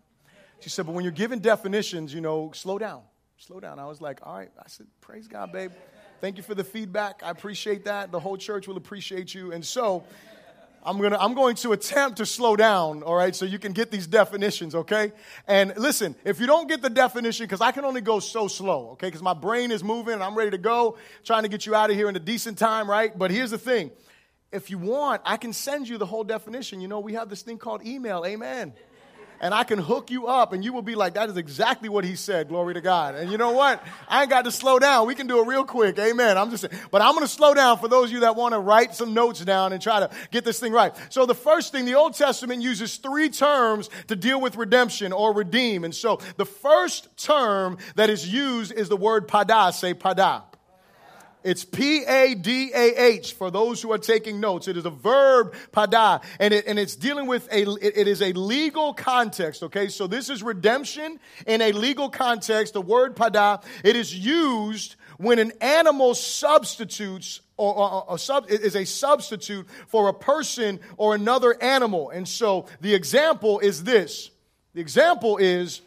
[0.60, 3.04] She said, but when you're giving definitions, you know, slow down.
[3.38, 3.80] Slow down.
[3.80, 4.52] I was like, all right.
[4.60, 5.72] I said, praise God, babe.
[6.20, 7.22] Thank you for the feedback.
[7.24, 8.12] I appreciate that.
[8.12, 9.54] The whole church will appreciate you.
[9.54, 10.04] And so
[10.86, 13.90] I'm, gonna, I'm going to attempt to slow down, all right, so you can get
[13.90, 15.12] these definitions, okay?
[15.48, 18.92] And listen, if you don't get the definition, because I can only go so slow,
[18.92, 21.74] okay, because my brain is moving and I'm ready to go, trying to get you
[21.74, 23.18] out of here in a decent time, right?
[23.18, 23.92] But here's the thing
[24.52, 26.80] if you want, I can send you the whole definition.
[26.80, 28.74] You know, we have this thing called email, amen
[29.46, 32.04] and I can hook you up, and you will be like, that is exactly what
[32.04, 32.48] he said.
[32.48, 33.14] Glory to God.
[33.14, 33.86] And you know what?
[34.08, 35.06] I ain't got to slow down.
[35.06, 36.00] We can do it real quick.
[36.00, 36.36] Amen.
[36.36, 36.82] I'm just saying.
[36.90, 39.14] But I'm going to slow down for those of you that want to write some
[39.14, 40.96] notes down and try to get this thing right.
[41.10, 45.32] So the first thing, the Old Testament uses three terms to deal with redemption or
[45.32, 45.84] redeem.
[45.84, 49.72] And so the first term that is used is the word pada.
[49.74, 50.42] Say pada.
[51.46, 54.68] It's P A D A H for those who are taking notes.
[54.68, 58.24] It is a verb, pada, and, it, and it's dealing with a, it, it is
[58.24, 59.88] a legal context, okay?
[59.90, 62.74] So this is redemption in a legal context.
[62.74, 68.84] The word pada, it is used when an animal substitutes or, or sub, is a
[68.84, 72.10] substitute for a person or another animal.
[72.10, 74.32] And so the example is this.
[74.74, 75.82] The example is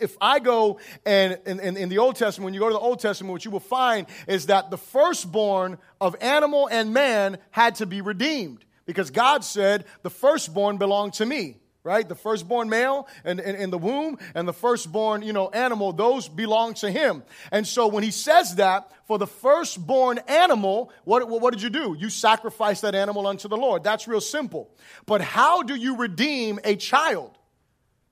[0.00, 3.32] if I go and in, the Old Testament, when you go to the Old Testament,
[3.32, 8.00] what you will find is that the firstborn of animal and man had to be
[8.00, 11.56] redeemed because God said, the firstborn belonged to me.
[11.84, 12.06] Right?
[12.06, 16.74] The firstborn male in, in, the womb and the firstborn, you know, animal, those belong
[16.74, 17.22] to him.
[17.50, 21.96] And so when he says that, for the firstborn animal, what, what did you do?
[21.98, 23.84] You sacrifice that animal unto the Lord.
[23.84, 24.68] That's real simple.
[25.06, 27.37] But how do you redeem a child?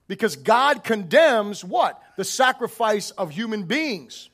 [0.08, 2.00] Because God condemns what?
[2.16, 4.30] The sacrifice of human beings.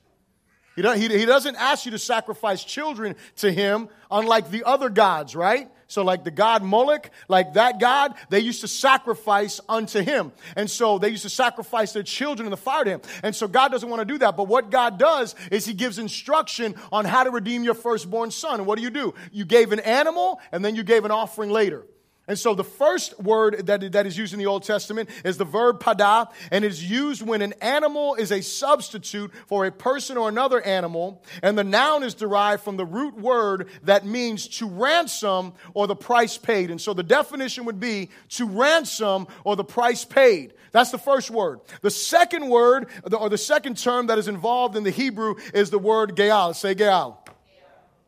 [0.75, 5.69] He, doesn't ask you to sacrifice children to him, unlike the other gods, right?
[5.87, 10.33] So, like the god Moloch, like that god, they used to sacrifice unto him.
[10.57, 13.01] And so they used to sacrifice their children in the fire to him.
[13.23, 14.35] And so God doesn't want to do that.
[14.35, 18.61] But what God does is he gives instruction on how to redeem your firstborn son.
[18.61, 19.13] And what do you do?
[19.33, 21.85] You gave an animal and then you gave an offering later.
[22.29, 25.45] And so the first word that, that is used in the Old Testament is the
[25.45, 30.29] verb pada, and is used when an animal is a substitute for a person or
[30.29, 35.53] another animal, and the noun is derived from the root word that means to ransom
[35.75, 36.71] or the price paid.
[36.71, 40.55] And so the definition would be to ransom or the price paid.
[40.71, 41.61] That's the first word.
[41.81, 45.79] The second word, or the second term that is involved in the Hebrew is the
[45.79, 46.55] word Gaal.
[46.55, 47.17] Say Gaal.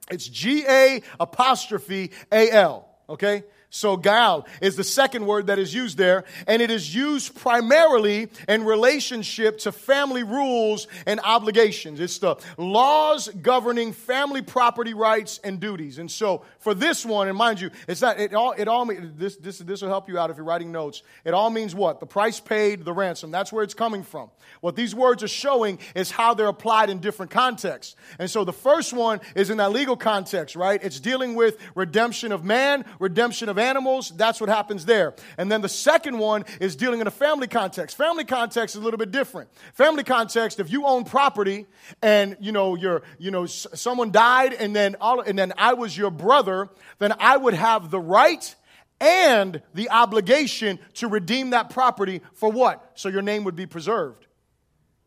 [0.08, 2.88] It's G A apostrophe A L.
[3.08, 3.42] Okay?
[3.74, 8.28] So Gaal is the second word that is used there, and it is used primarily
[8.46, 11.98] in relationship to family rules and obligations.
[11.98, 15.98] It's the laws governing family property rights and duties.
[15.98, 19.34] And so for this one, and mind you, it's not it all it all this
[19.38, 21.02] this this will help you out if you're writing notes.
[21.24, 21.98] It all means what?
[21.98, 23.32] The price paid, the ransom.
[23.32, 24.30] That's where it's coming from.
[24.60, 27.96] What these words are showing is how they're applied in different contexts.
[28.20, 30.80] And so the first one is in that legal context, right?
[30.80, 35.14] It's dealing with redemption of man, redemption of animals, that's what happens there.
[35.38, 37.96] And then the second one is dealing in a family context.
[37.96, 39.50] Family context is a little bit different.
[39.72, 41.66] Family context, if you own property
[42.02, 45.96] and you know you're, you know someone died and then all, and then I was
[45.96, 48.54] your brother, then I would have the right
[49.00, 52.92] and the obligation to redeem that property for what?
[52.94, 54.26] So your name would be preserved.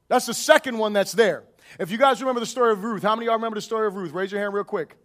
[0.07, 1.43] That's the second one that's there.
[1.79, 3.87] If you guys remember the story of Ruth, how many of y'all remember the story
[3.87, 4.11] of Ruth?
[4.11, 4.95] Raise your hand real quick.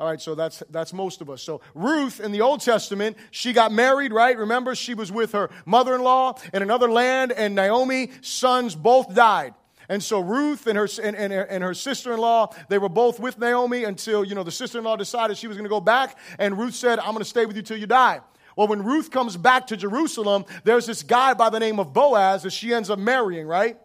[0.00, 1.42] All right, so that's that's most of us.
[1.42, 4.36] So Ruth in the Old Testament, she got married, right?
[4.36, 9.52] Remember, she was with her mother-in-law in another land, and Naomi sons both died.
[9.90, 13.84] And so Ruth and her and, and, and her sister-in-law, they were both with Naomi
[13.84, 16.98] until you know the sister-in-law decided she was going to go back, and Ruth said,
[16.98, 18.20] "I'm going to stay with you till you die."
[18.56, 22.44] Well, when Ruth comes back to Jerusalem, there's this guy by the name of Boaz
[22.44, 23.78] that she ends up marrying, right?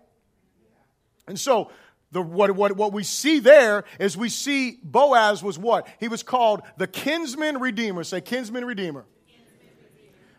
[1.28, 1.72] And so
[2.16, 5.86] the, what, what, what we see there is we see Boaz was what?
[6.00, 8.06] He was called the kinsman redeemer.
[8.06, 9.06] Say kinsman redeemer.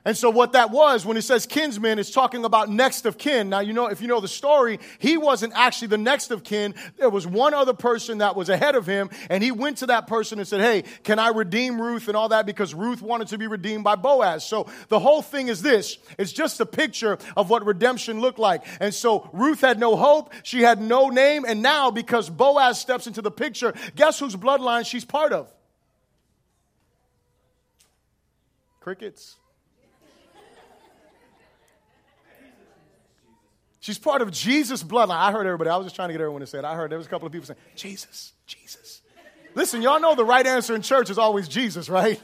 [0.07, 3.49] And so what that was, when it says kinsman, it's talking about next of kin.
[3.49, 6.77] Now, you know, if you know the story, he wasn't actually the next of kin.
[6.97, 10.07] There was one other person that was ahead of him, and he went to that
[10.07, 12.47] person and said, Hey, can I redeem Ruth and all that?
[12.47, 14.47] Because Ruth wanted to be redeemed by Boaz.
[14.47, 15.99] So the whole thing is this.
[16.19, 18.63] It's just a picture of what redemption looked like.
[18.79, 20.33] And so Ruth had no hope.
[20.45, 21.45] She had no name.
[21.45, 25.53] And now, because Boaz steps into the picture, guess whose bloodline she's part of?
[28.79, 29.35] Crickets.
[33.87, 35.11] She's part of Jesus' bloodline.
[35.11, 35.71] I heard everybody.
[35.71, 36.65] I was just trying to get everyone to say it.
[36.65, 39.01] I heard there was a couple of people saying, Jesus, Jesus.
[39.55, 42.21] Listen, y'all know the right answer in church is always Jesus, right?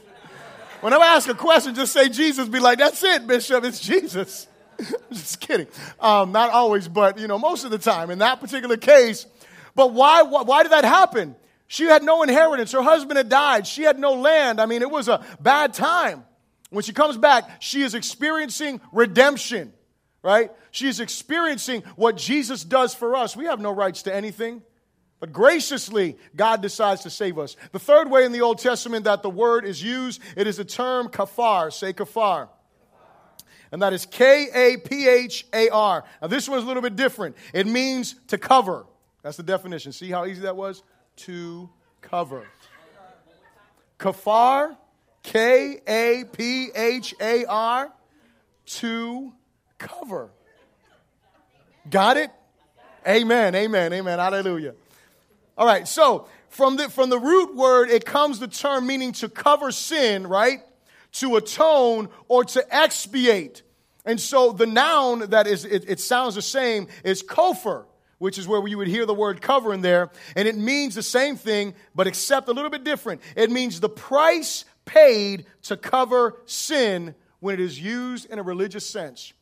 [0.81, 2.49] Whenever I ask a question, just say Jesus.
[2.49, 3.63] Be like, that's it, Bishop.
[3.63, 4.45] It's Jesus.
[4.77, 5.67] I'm just kidding.
[6.01, 8.09] Um, not always, but you know, most of the time.
[8.09, 9.25] In that particular case,
[9.73, 10.41] but why, why?
[10.41, 11.33] Why did that happen?
[11.67, 12.73] She had no inheritance.
[12.73, 13.67] Her husband had died.
[13.67, 14.59] She had no land.
[14.59, 16.25] I mean, it was a bad time.
[16.71, 19.71] When she comes back, she is experiencing redemption
[20.23, 20.51] right?
[20.71, 23.35] She's experiencing what Jesus does for us.
[23.35, 24.63] We have no rights to anything.
[25.19, 27.55] But graciously, God decides to save us.
[27.71, 30.65] The third way in the Old Testament that the word is used, it is the
[30.65, 31.71] term kafar.
[31.71, 32.49] Say kafar.
[33.71, 36.03] And that is K A P H A R.
[36.21, 37.37] Now, this one's a little bit different.
[37.53, 38.85] It means to cover.
[39.23, 39.93] That's the definition.
[39.93, 40.83] See how easy that was?
[41.17, 41.69] To
[42.01, 42.45] cover.
[43.97, 44.75] Kafar,
[45.23, 47.91] K A P H A R,
[48.65, 49.33] to
[49.77, 50.31] cover.
[51.89, 52.31] Got it?
[53.07, 54.19] Amen, amen, amen.
[54.19, 54.75] Hallelujah.
[55.57, 59.29] All right, so from the, from the root word, it comes the term meaning to
[59.29, 60.61] cover sin, right?
[61.13, 63.63] To atone or to expiate.
[64.05, 67.85] And so the noun that is, it, it sounds the same is kofar,
[68.17, 70.11] which is where you would hear the word cover in there.
[70.35, 73.21] And it means the same thing, but except a little bit different.
[73.35, 78.87] It means the price paid to cover sin when it is used in a religious
[78.87, 79.33] sense.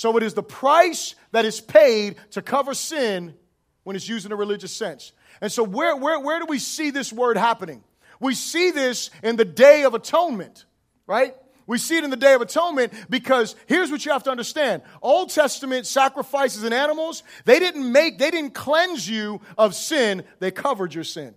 [0.00, 3.34] So it is the price that is paid to cover sin
[3.82, 5.12] when it's used in a religious sense.
[5.42, 7.84] And so, where, where, where do we see this word happening?
[8.18, 10.64] We see this in the Day of Atonement,
[11.06, 11.36] right?
[11.66, 14.80] We see it in the Day of Atonement because here's what you have to understand.
[15.02, 20.50] Old Testament sacrifices and animals, they didn't make, they didn't cleanse you of sin, they
[20.50, 21.34] covered your sin.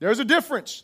[0.00, 0.82] There's a difference.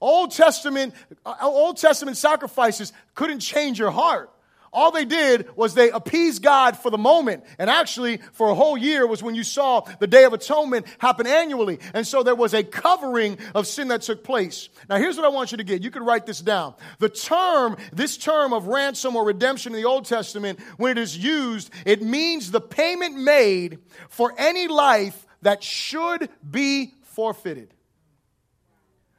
[0.00, 4.30] Old Testament, uh, Old Testament sacrifices couldn't change your heart.
[4.76, 7.44] All they did was they appeased God for the moment.
[7.58, 11.26] And actually, for a whole year was when you saw the Day of Atonement happen
[11.26, 11.78] annually.
[11.94, 14.68] And so there was a covering of sin that took place.
[14.90, 15.82] Now, here's what I want you to get.
[15.82, 16.74] You can write this down.
[16.98, 21.16] The term, this term of ransom or redemption in the Old Testament, when it is
[21.16, 23.78] used, it means the payment made
[24.10, 27.72] for any life that should be forfeited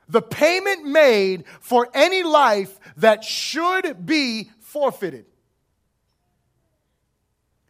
[0.10, 5.26] the payment made for any life that should be forfeited.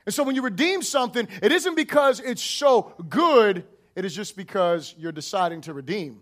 [0.07, 4.37] And so when you redeem something, it isn't because it's so good, it is just
[4.37, 6.21] because you're deciding to redeem.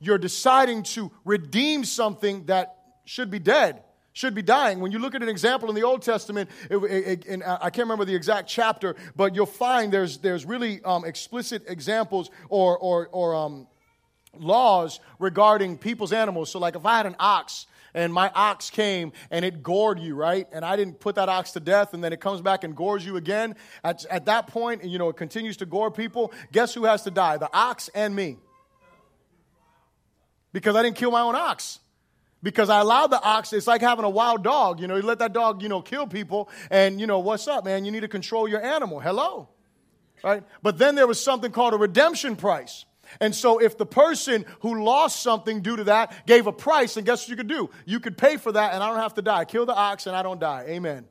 [0.00, 3.82] You're deciding to redeem something that should be dead,
[4.14, 4.80] should be dying.
[4.80, 7.84] When you look at an example in the Old Testament, it, it, it, I can't
[7.84, 13.08] remember the exact chapter, but you'll find there's, there's really um, explicit examples or, or,
[13.08, 13.66] or um,
[14.34, 16.50] laws regarding people's animals.
[16.50, 20.14] So, like if I had an ox and my ox came and it gored you,
[20.14, 20.46] right?
[20.52, 23.06] And I didn't put that ox to death, and then it comes back and gores
[23.06, 23.54] you again.
[23.82, 26.32] At, at that point, and you know, it continues to gore people.
[26.52, 27.36] Guess who has to die?
[27.38, 28.38] The ox and me.
[30.52, 31.80] Because I didn't kill my own ox
[32.44, 33.52] because I allowed the ox.
[33.52, 34.78] It's like having a wild dog.
[34.78, 37.64] You know, you let that dog, you know, kill people, and you know, what's up,
[37.64, 37.84] man?
[37.84, 39.00] You need to control your animal.
[39.00, 39.48] Hello,
[40.22, 40.44] right?
[40.62, 42.84] But then there was something called a redemption price.
[43.20, 47.04] And so, if the person who lost something due to that gave a price, then
[47.04, 47.70] guess what you could do?
[47.84, 49.44] You could pay for that, and I don't have to die.
[49.44, 50.64] Kill the ox, and I don't die.
[50.68, 51.06] Amen.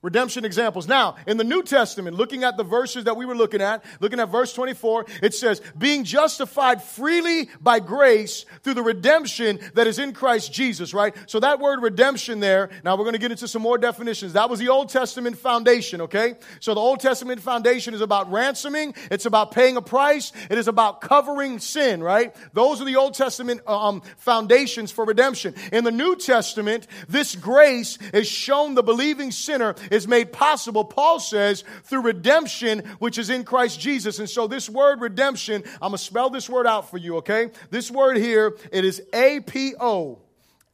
[0.00, 0.86] Redemption examples.
[0.86, 4.20] Now, in the New Testament, looking at the verses that we were looking at, looking
[4.20, 9.98] at verse 24, it says, being justified freely by grace through the redemption that is
[9.98, 11.16] in Christ Jesus, right?
[11.26, 14.34] So that word redemption there, now we're going to get into some more definitions.
[14.34, 16.36] That was the Old Testament foundation, okay?
[16.60, 20.68] So the Old Testament foundation is about ransoming, it's about paying a price, it is
[20.68, 22.36] about covering sin, right?
[22.52, 25.56] Those are the Old Testament um, foundations for redemption.
[25.72, 31.20] In the New Testament, this grace is shown the believing sinner is made possible, Paul
[31.20, 34.18] says, through redemption, which is in Christ Jesus.
[34.18, 37.50] And so this word redemption, I'm going to spell this word out for you, okay?
[37.70, 40.20] This word here, it is A P O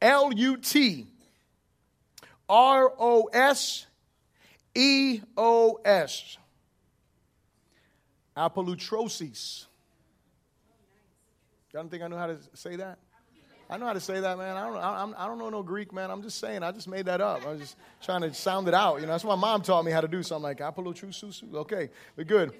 [0.01, 1.07] L U T
[2.47, 3.85] R O S
[4.73, 6.37] E O S.
[8.37, 9.65] Apolutrosis.
[11.71, 12.99] Y'all don't think I know how to say that?
[13.69, 14.55] I know how to say that, man.
[14.55, 16.11] I don't, I, I don't know no Greek, man.
[16.11, 16.61] I'm just saying.
[16.61, 17.45] I just made that up.
[17.45, 18.97] I was just trying to sound it out.
[18.97, 21.53] You know, that's what my mom taught me how to do something like apolotrususu.
[21.53, 22.53] Okay, we're good.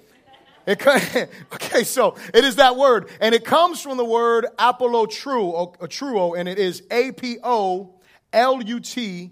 [0.66, 0.84] It,
[1.54, 6.48] okay, so it is that word, and it comes from the word apolotruo, truo, and
[6.48, 8.00] it is A P O
[8.32, 9.30] L U T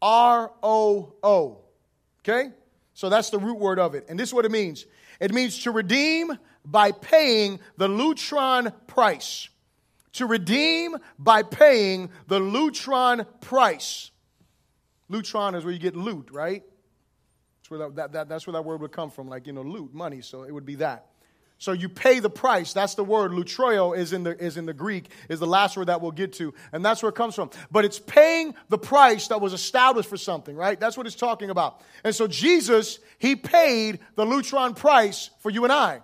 [0.00, 1.60] R O O.
[2.20, 2.52] Okay,
[2.94, 4.86] so that's the root word of it, and this is what it means.
[5.20, 9.50] It means to redeem by paying the lutron price
[10.16, 14.10] to redeem by paying the lutron price.
[15.10, 16.62] Lutron is where you get loot, right?
[17.58, 19.62] That's where that, that, that, that's where that word would come from, like, you know,
[19.62, 20.20] loot, money.
[20.20, 21.06] So it would be that.
[21.58, 22.74] So you pay the price.
[22.74, 23.30] That's the word.
[23.30, 26.34] Lutroio is in the, is in the Greek, is the last word that we'll get
[26.34, 26.52] to.
[26.72, 27.50] And that's where it comes from.
[27.70, 30.78] But it's paying the price that was established for something, right?
[30.78, 31.80] That's what it's talking about.
[32.04, 36.00] And so Jesus, he paid the lutron price for you and I.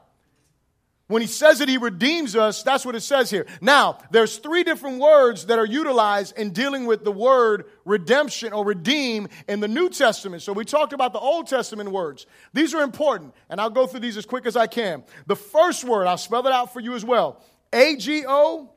[1.13, 3.45] When he says that he redeems us, that's what it says here.
[3.61, 8.65] Now, there's three different words that are utilized in dealing with the word redemption or
[8.65, 10.41] redeem in the New Testament.
[10.41, 12.25] So we talked about the Old Testament words.
[12.55, 15.05] These are important, and I'll go through these as quick as I can.
[15.27, 17.45] The first word, I'll spell it out for you as well.
[17.75, 18.71] A G O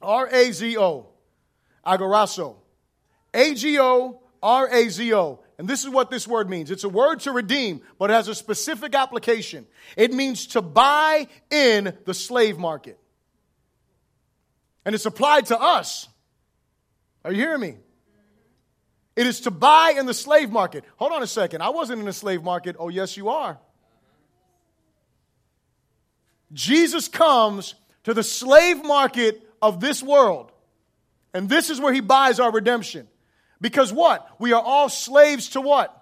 [0.00, 1.08] R A Z O.
[1.84, 2.58] Agorazo.
[3.34, 5.40] A G O R A Z O.
[5.58, 8.28] And this is what this word means it's a word to redeem, but it has
[8.28, 9.66] a specific application.
[9.96, 12.98] It means to buy in the slave market.
[14.84, 16.08] And it's applied to us.
[17.24, 17.76] Are you hearing me?
[19.16, 20.84] It is to buy in the slave market.
[20.96, 21.62] Hold on a second.
[21.62, 22.76] I wasn't in the slave market.
[22.78, 23.58] Oh, yes, you are.
[26.52, 30.52] Jesus comes to the slave market of this world,
[31.34, 33.08] and this is where he buys our redemption.
[33.60, 34.28] Because what?
[34.38, 35.92] We are all slaves to what?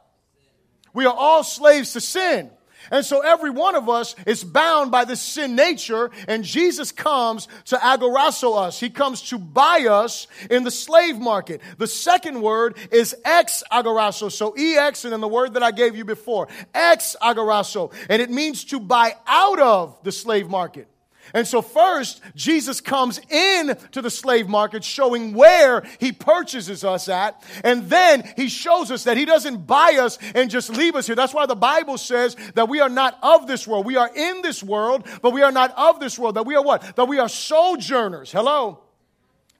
[0.92, 2.50] We are all slaves to sin.
[2.90, 7.48] And so every one of us is bound by this sin nature, and Jesus comes
[7.66, 8.78] to agorasso us.
[8.78, 11.62] He comes to buy us in the slave market.
[11.78, 14.30] The second word is ex agorasso.
[14.30, 17.92] So ex, and then the word that I gave you before, ex agorasso.
[18.08, 20.88] And it means to buy out of the slave market.
[21.32, 27.08] And so first, Jesus comes in to the slave market showing where he purchases us
[27.08, 27.42] at.
[27.62, 31.16] And then he shows us that he doesn't buy us and just leave us here.
[31.16, 33.86] That's why the Bible says that we are not of this world.
[33.86, 36.36] We are in this world, but we are not of this world.
[36.36, 36.96] That we are what?
[36.96, 38.30] That we are sojourners.
[38.30, 38.83] Hello?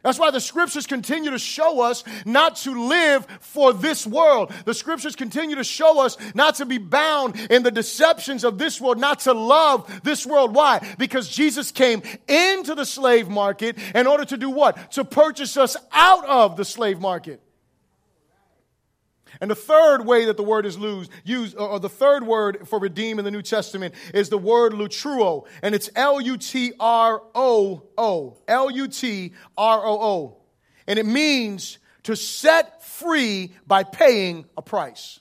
[0.05, 4.53] That's why the scriptures continue to show us not to live for this world.
[4.67, 8.81] The scriptures continue to show us not to be bound in the deceptions of this
[8.81, 10.55] world, not to love this world.
[10.55, 10.95] Why?
[10.99, 14.93] Because Jesus came into the slave market in order to do what?
[14.93, 17.41] To purchase us out of the slave market.
[19.41, 20.79] And the third way that the word is
[21.25, 25.47] used, or the third word for redeem in the New Testament is the word lutruo,
[25.63, 28.39] and it's L U T R O O.
[28.47, 30.37] L U T R O O.
[30.87, 35.21] And it means to set free by paying a price.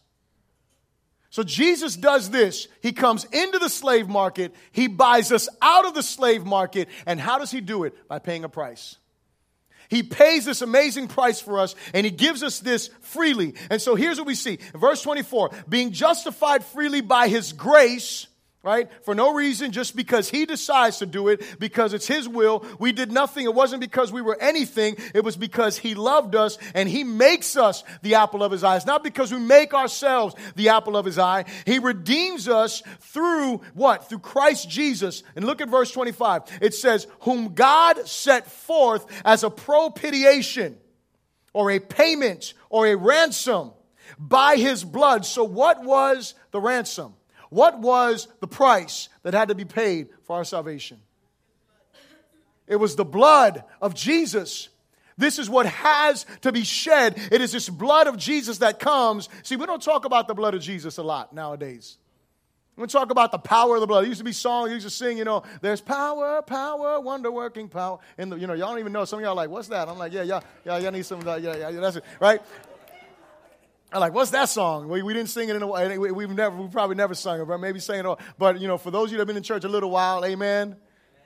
[1.29, 2.67] So Jesus does this.
[2.81, 7.19] He comes into the slave market, he buys us out of the slave market, and
[7.19, 8.07] how does he do it?
[8.07, 8.97] By paying a price.
[9.89, 13.55] He pays this amazing price for us and he gives us this freely.
[13.69, 14.59] And so here's what we see.
[14.73, 18.27] Verse 24, being justified freely by his grace
[18.63, 18.89] right?
[19.03, 22.65] For no reason, just because he decides to do it, because it's his will.
[22.79, 23.43] We did nothing.
[23.43, 24.95] It wasn't because we were anything.
[25.13, 28.85] It was because he loved us and he makes us the apple of his eyes.
[28.85, 31.43] Not because we make ourselves the apple of his eye.
[31.65, 34.07] He redeems us through what?
[34.07, 35.23] Through Christ Jesus.
[35.35, 36.43] And look at verse 25.
[36.61, 40.77] It says, whom God set forth as a propitiation
[41.51, 43.71] or a payment or a ransom
[44.17, 45.25] by his blood.
[45.25, 47.15] So what was the ransom?
[47.53, 50.99] What was the price that had to be paid for our salvation?
[52.67, 54.69] It was the blood of Jesus.
[55.19, 57.15] This is what has to be shed.
[57.31, 59.29] It is this blood of Jesus that comes.
[59.43, 61.99] See, we don't talk about the blood of Jesus a lot nowadays.
[62.75, 64.05] We talk about the power of the blood.
[64.05, 67.31] It used to be songs, you used to sing, you know, there's power, power, wonder
[67.31, 67.99] working power.
[68.17, 69.05] And, you know, y'all don't even know.
[69.05, 69.87] Some of y'all like, what's that?
[69.87, 71.43] I'm like, yeah, yeah, yeah, y'all need some of that.
[71.43, 72.41] Yeah, yeah, yeah, that's it, right?
[73.93, 74.89] I'm like, what's that song?
[74.89, 75.99] We, we didn't sing it in a while.
[75.99, 78.05] We've never, we probably never sung it, but maybe sang it.
[78.05, 78.19] all.
[78.39, 80.25] But, you know, for those of you that have been in church a little while,
[80.25, 80.75] amen,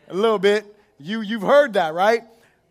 [0.10, 0.66] a little bit,
[1.00, 2.24] you, you've heard that, right?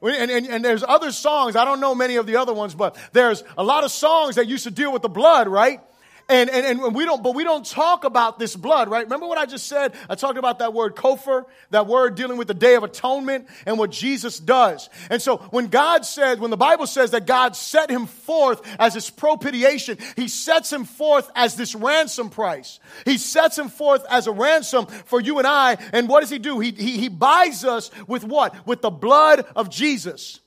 [0.02, 1.56] And, and, and, there's other songs.
[1.56, 4.46] I don't know many of the other ones, but there's a lot of songs that
[4.46, 5.80] used to deal with the blood, right?
[6.28, 9.04] And, and, and we don't, but we don't talk about this blood, right?
[9.04, 9.94] Remember what I just said?
[10.10, 13.78] I talked about that word kopher, that word dealing with the day of atonement and
[13.78, 14.90] what Jesus does.
[15.08, 18.94] And so when God says, when the Bible says that God set him forth as
[18.94, 22.80] his propitiation, he sets him forth as this ransom price.
[23.04, 25.76] He sets him forth as a ransom for you and I.
[25.92, 26.58] And what does he do?
[26.58, 28.66] He, he, he buys us with what?
[28.66, 30.40] With the blood of Jesus.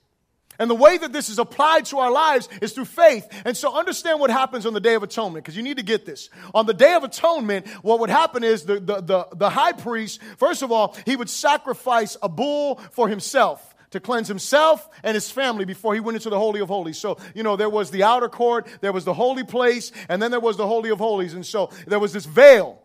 [0.60, 3.28] And the way that this is applied to our lives is through faith.
[3.45, 6.05] And so understand what happens on the Day of Atonement, because you need to get
[6.05, 6.30] this.
[6.53, 10.22] On the Day of Atonement, what would happen is the, the, the, the high priest,
[10.38, 15.32] first of all, he would sacrifice a bull for himself to cleanse himself and his
[15.32, 16.97] family before he went into the Holy of Holies.
[16.97, 20.32] So, you know, there was the outer court, there was the holy place, and then
[20.32, 21.34] there was the Holy of Holies.
[21.34, 22.80] And so there was this veil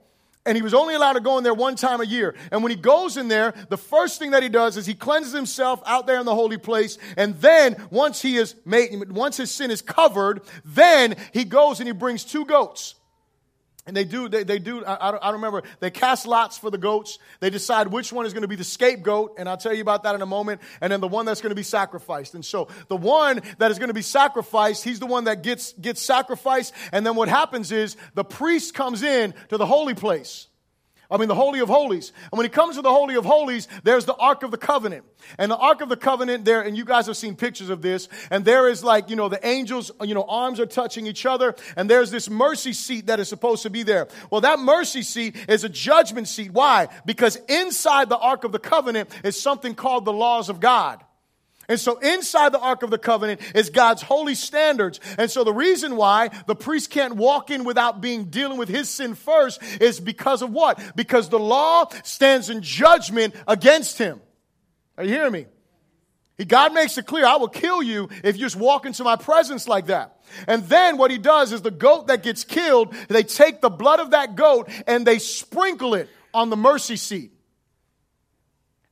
[0.46, 2.34] and he was only allowed to go in there one time a year.
[2.50, 5.32] And when he goes in there, the first thing that he does is he cleanses
[5.32, 6.98] himself out there in the holy place.
[7.16, 11.86] And then once he is made, once his sin is covered, then he goes and
[11.86, 12.94] he brings two goats.
[13.86, 17.18] And they do, they, they do, I, I, remember, they cast lots for the goats.
[17.40, 20.04] They decide which one is going to be the scapegoat, and I'll tell you about
[20.04, 22.34] that in a moment, and then the one that's going to be sacrificed.
[22.34, 25.74] And so the one that is going to be sacrificed, he's the one that gets,
[25.74, 30.48] gets sacrificed, and then what happens is the priest comes in to the holy place.
[31.10, 32.12] I mean, the Holy of Holies.
[32.32, 35.04] And when he comes to the Holy of Holies, there's the Ark of the Covenant.
[35.38, 38.08] And the Ark of the Covenant there, and you guys have seen pictures of this,
[38.30, 41.54] and there is like, you know, the angels, you know, arms are touching each other,
[41.76, 44.08] and there's this mercy seat that is supposed to be there.
[44.30, 46.52] Well, that mercy seat is a judgment seat.
[46.52, 46.88] Why?
[47.04, 51.04] Because inside the Ark of the Covenant is something called the laws of God.
[51.68, 55.00] And so inside the Ark of the Covenant is God's holy standards.
[55.18, 58.88] And so the reason why the priest can't walk in without being dealing with his
[58.88, 60.80] sin first is because of what?
[60.96, 64.20] Because the law stands in judgment against him.
[64.96, 65.46] Are you hearing me?
[66.48, 69.68] God makes it clear, I will kill you if you just walk into my presence
[69.68, 70.20] like that.
[70.48, 74.00] And then what he does is the goat that gets killed, they take the blood
[74.00, 77.30] of that goat and they sprinkle it on the mercy seat.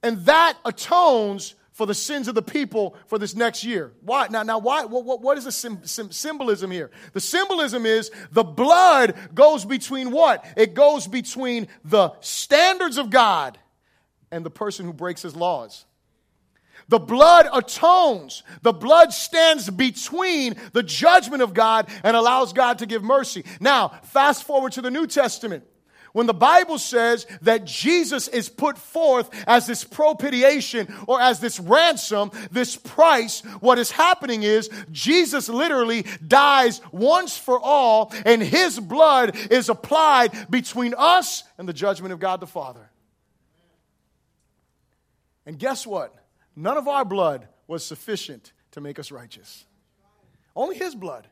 [0.04, 3.92] And that atones for the sins of the people for this next year.
[4.02, 4.28] Why?
[4.30, 4.84] Now, now why?
[4.84, 6.90] What, what is the sim, sim, symbolism here?
[7.12, 10.44] The symbolism is the blood goes between what?
[10.56, 13.58] It goes between the standards of God
[14.30, 15.86] and the person who breaks his laws.
[16.88, 18.42] The blood atones.
[18.60, 23.44] The blood stands between the judgment of God and allows God to give mercy.
[23.60, 25.64] Now, fast forward to the New Testament.
[26.12, 31.58] When the Bible says that Jesus is put forth as this propitiation or as this
[31.58, 38.78] ransom, this price, what is happening is Jesus literally dies once for all, and his
[38.78, 42.90] blood is applied between us and the judgment of God the Father.
[45.46, 46.14] And guess what?
[46.54, 49.64] None of our blood was sufficient to make us righteous.
[50.54, 51.26] Only his blood.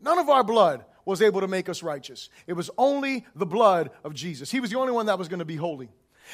[0.00, 2.30] None of our blood was able to make us righteous.
[2.46, 4.50] It was only the blood of Jesus.
[4.50, 5.90] He was the only one that was going to be holy.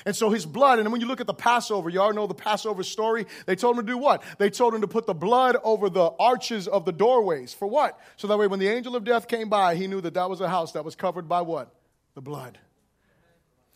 [0.07, 2.35] And so his blood, and when you look at the Passover, you all know the
[2.35, 3.27] Passover story.
[3.47, 4.23] They told him to do what?
[4.39, 7.53] They told him to put the blood over the arches of the doorways.
[7.53, 7.99] For what?
[8.17, 10.41] So that way, when the angel of death came by, he knew that that was
[10.41, 11.75] a house that was covered by what?
[12.15, 12.59] The blood.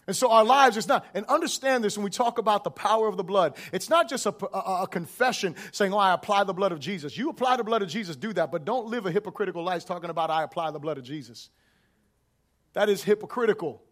[0.07, 3.09] And so our lives is not, and understand this when we talk about the power
[3.09, 3.57] of the blood.
[3.73, 7.17] It's not just a, a, a, confession saying, oh, I apply the blood of Jesus.
[7.17, 10.11] You apply the blood of Jesus, do that, but don't live a hypocritical life talking
[10.11, 11.49] about, I apply the blood of Jesus.
[12.75, 13.83] That is hypocritical.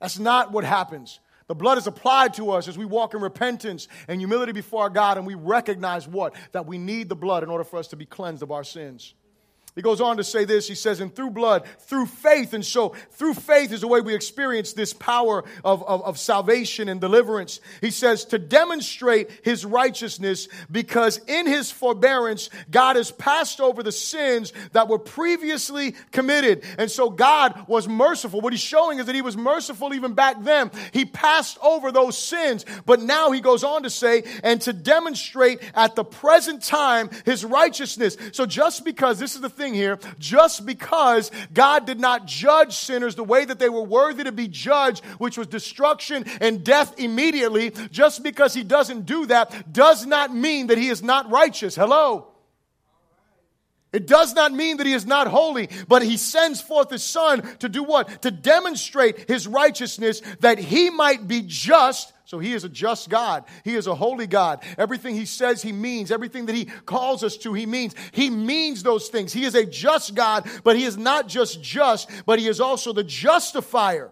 [0.00, 1.20] That's not what happens.
[1.46, 4.90] The blood is applied to us as we walk in repentance and humility before our
[4.90, 6.34] God, and we recognize what?
[6.52, 9.14] That we need the blood in order for us to be cleansed of our sins.
[9.76, 10.66] He goes on to say this.
[10.66, 12.54] He says, and through blood, through faith.
[12.54, 16.88] And so, through faith is the way we experience this power of, of, of, salvation
[16.88, 17.60] and deliverance.
[17.82, 23.92] He says, to demonstrate his righteousness, because in his forbearance, God has passed over the
[23.92, 26.64] sins that were previously committed.
[26.78, 28.40] And so, God was merciful.
[28.40, 30.70] What he's showing is that he was merciful even back then.
[30.94, 32.64] He passed over those sins.
[32.86, 37.44] But now he goes on to say, and to demonstrate at the present time his
[37.44, 38.16] righteousness.
[38.32, 39.98] So, just because this is the thing here.
[40.18, 44.48] Just because God did not judge sinners the way that they were worthy to be
[44.48, 50.34] judged, which was destruction and death immediately, just because he doesn't do that does not
[50.34, 51.74] mean that he is not righteous.
[51.74, 52.28] Hello?
[53.96, 57.40] It does not mean that he is not holy, but he sends forth his son
[57.60, 58.20] to do what?
[58.20, 62.12] To demonstrate his righteousness that he might be just.
[62.26, 63.44] So he is a just God.
[63.64, 64.62] He is a holy God.
[64.76, 66.10] Everything he says, he means.
[66.10, 67.94] Everything that he calls us to, he means.
[68.12, 69.32] He means those things.
[69.32, 72.92] He is a just God, but he is not just just, but he is also
[72.92, 74.10] the justifier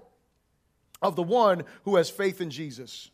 [1.02, 3.10] of the one who has faith in Jesus.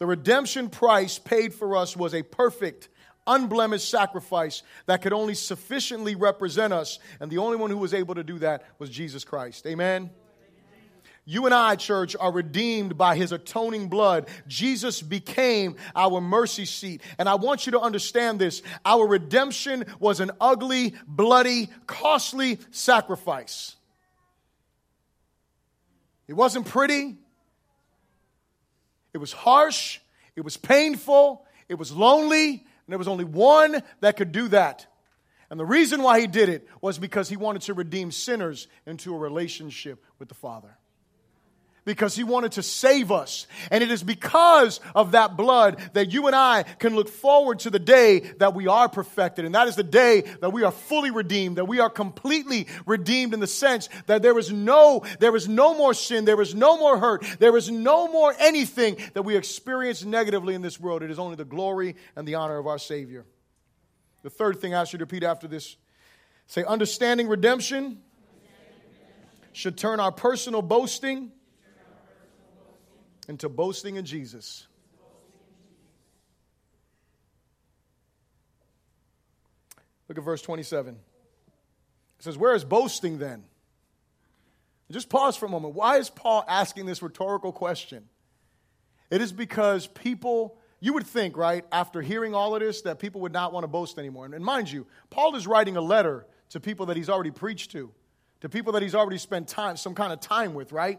[0.00, 2.88] The redemption price paid for us was a perfect
[3.30, 6.98] unblemished sacrifice that could only sufficiently represent us.
[7.20, 9.66] And the only one who was able to do that was Jesus Christ.
[9.66, 10.10] Amen.
[11.24, 14.28] You and I, church, are redeemed by his atoning blood.
[14.48, 17.02] Jesus became our mercy seat.
[17.18, 18.62] And I want you to understand this.
[18.84, 23.76] Our redemption was an ugly, bloody, costly sacrifice.
[26.26, 27.16] It wasn't pretty.
[29.12, 30.00] It was harsh.
[30.36, 31.46] It was painful.
[31.68, 32.66] It was lonely.
[32.90, 34.84] And there was only one that could do that.
[35.48, 39.14] And the reason why he did it was because he wanted to redeem sinners into
[39.14, 40.76] a relationship with the Father
[41.90, 43.46] because he wanted to save us.
[43.70, 47.70] And it is because of that blood that you and I can look forward to
[47.70, 49.44] the day that we are perfected.
[49.44, 53.34] And that is the day that we are fully redeemed, that we are completely redeemed
[53.34, 56.78] in the sense that there is no, there is no more sin, there is no
[56.78, 61.02] more hurt, there is no more anything that we experience negatively in this world.
[61.02, 63.26] It is only the glory and the honor of our Savior.
[64.22, 65.76] The third thing I should repeat after this
[66.46, 67.98] say, understanding redemption
[69.52, 71.32] should turn our personal boasting
[73.28, 74.66] into boasting in Jesus.
[80.08, 80.94] Look at verse 27.
[80.94, 83.44] It says, Where is boasting then?
[84.90, 85.74] Just pause for a moment.
[85.74, 88.08] Why is Paul asking this rhetorical question?
[89.08, 93.20] It is because people, you would think, right, after hearing all of this, that people
[93.20, 94.24] would not want to boast anymore.
[94.26, 97.92] And mind you, Paul is writing a letter to people that he's already preached to,
[98.40, 100.98] to people that he's already spent time, some kind of time with, right?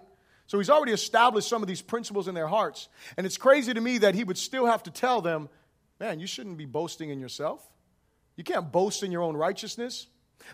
[0.51, 2.89] So he's already established some of these principles in their hearts.
[3.15, 5.47] And it's crazy to me that he would still have to tell them,
[5.97, 7.65] man, you shouldn't be boasting in yourself.
[8.35, 10.07] You can't boast in your own righteousness.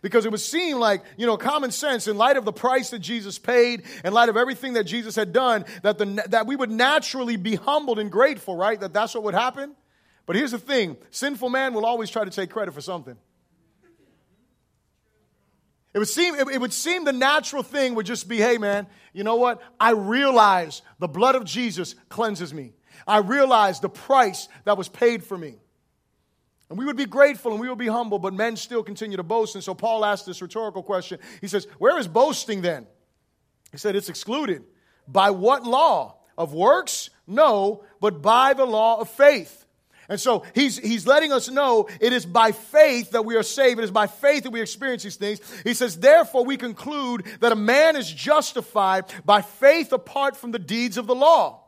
[0.03, 2.99] Because it would seem like, you know, common sense, in light of the price that
[2.99, 6.69] Jesus paid, in light of everything that Jesus had done, that, the, that we would
[6.69, 8.79] naturally be humbled and grateful, right?
[8.79, 9.75] That that's what would happen.
[10.27, 13.17] But here's the thing sinful man will always try to take credit for something.
[15.97, 19.23] It would seem, it, would seem the natural thing would just be, hey man, you
[19.23, 19.63] know what?
[19.79, 22.73] I realize the blood of Jesus cleanses me.
[23.07, 25.55] I realize the price that was paid for me.
[26.69, 29.23] And we would be grateful and we would be humble, but men still continue to
[29.23, 29.55] boast.
[29.55, 31.17] And so Paul asked this rhetorical question.
[31.41, 32.85] He says, Where is boasting then?
[33.71, 34.65] He said, It's excluded.
[35.07, 36.17] By what law?
[36.37, 37.09] Of works?
[37.25, 39.65] No, but by the law of faith.
[40.09, 43.79] And so he's, he's letting us know it is by faith that we are saved.
[43.79, 45.41] It is by faith that we experience these things.
[45.63, 50.59] He says, therefore, we conclude that a man is justified by faith apart from the
[50.59, 51.63] deeds of the law.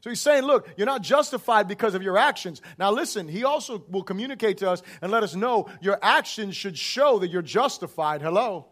[0.00, 2.62] So he's saying, look, you're not justified because of your actions.
[2.78, 6.78] Now, listen, he also will communicate to us and let us know your actions should
[6.78, 8.22] show that you're justified.
[8.22, 8.66] Hello.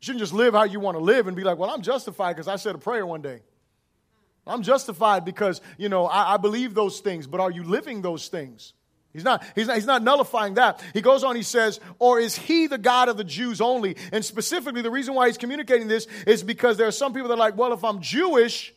[0.00, 2.34] You shouldn't just live how you want to live and be like, well, I'm justified
[2.34, 3.40] because I said a prayer one day.
[4.46, 8.28] I'm justified because, you know, I, I, believe those things, but are you living those
[8.28, 8.74] things?
[9.12, 10.82] He's not, he's, not, he's not nullifying that.
[10.92, 13.96] He goes on, he says, or is he the God of the Jews only?
[14.12, 17.34] And specifically, the reason why he's communicating this is because there are some people that
[17.34, 18.74] are like, well, if I'm Jewish,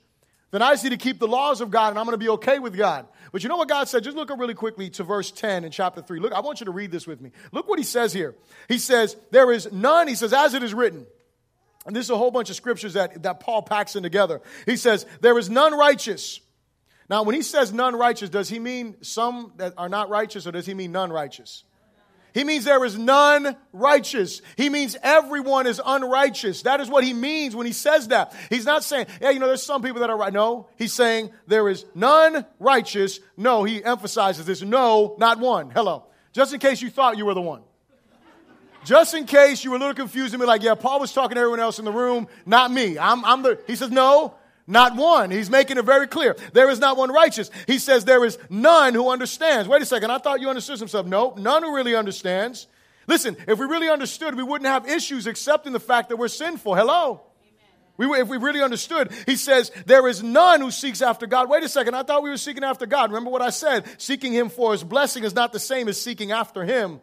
[0.51, 2.29] then I just need to keep the laws of God and I'm going to be
[2.29, 3.05] okay with God.
[3.31, 4.03] But you know what God said?
[4.03, 6.19] Just look up really quickly to verse 10 in chapter 3.
[6.19, 7.31] Look, I want you to read this with me.
[7.51, 8.33] Look what he says here.
[8.67, 11.05] He says, There is none, he says, as it is written.
[11.85, 14.41] And this is a whole bunch of scriptures that, that Paul packs in together.
[14.65, 16.41] He says, There is none righteous.
[17.09, 20.51] Now, when he says none righteous, does he mean some that are not righteous or
[20.51, 21.63] does he mean none righteous?
[22.33, 24.43] He means there is none righteous.
[24.55, 26.61] He means everyone is unrighteous.
[26.61, 28.35] That is what he means when he says that.
[28.51, 30.31] He's not saying, yeah, you know, there's some people that are right.
[30.31, 33.19] No, he's saying there is none righteous.
[33.35, 34.61] No, he emphasizes this.
[34.61, 35.71] No, not one.
[35.71, 36.05] Hello.
[36.31, 37.63] Just in case you thought you were the one.
[38.83, 41.35] Just in case you were a little confused and be like, yeah, Paul was talking
[41.35, 42.97] to everyone else in the room, not me.
[42.97, 44.35] I'm, I'm the, he says, no,
[44.67, 45.31] not one.
[45.31, 46.35] He's making it very clear.
[46.53, 47.49] There is not one righteous.
[47.67, 49.67] He says there is none who understands.
[49.67, 50.11] Wait a second.
[50.11, 51.07] I thought you understood himself.
[51.07, 52.67] Nope, none who really understands.
[53.07, 56.75] Listen, if we really understood, we wouldn't have issues accepting the fact that we're sinful.
[56.75, 57.21] Hello?
[57.97, 61.49] We, if we really understood, he says, There is none who seeks after God.
[61.49, 63.09] Wait a second, I thought we were seeking after God.
[63.09, 63.85] Remember what I said?
[63.99, 67.01] Seeking him for his blessing is not the same as seeking after him.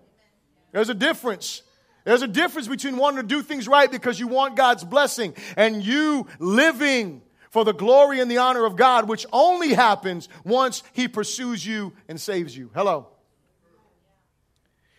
[0.73, 1.63] There's a difference.
[2.07, 5.85] There's a difference between wanting to do things right because you want God's blessing and
[5.85, 11.09] you living for the glory and the honor of God, which only happens once He
[11.09, 12.71] pursues you and saves you.
[12.75, 13.09] Hello.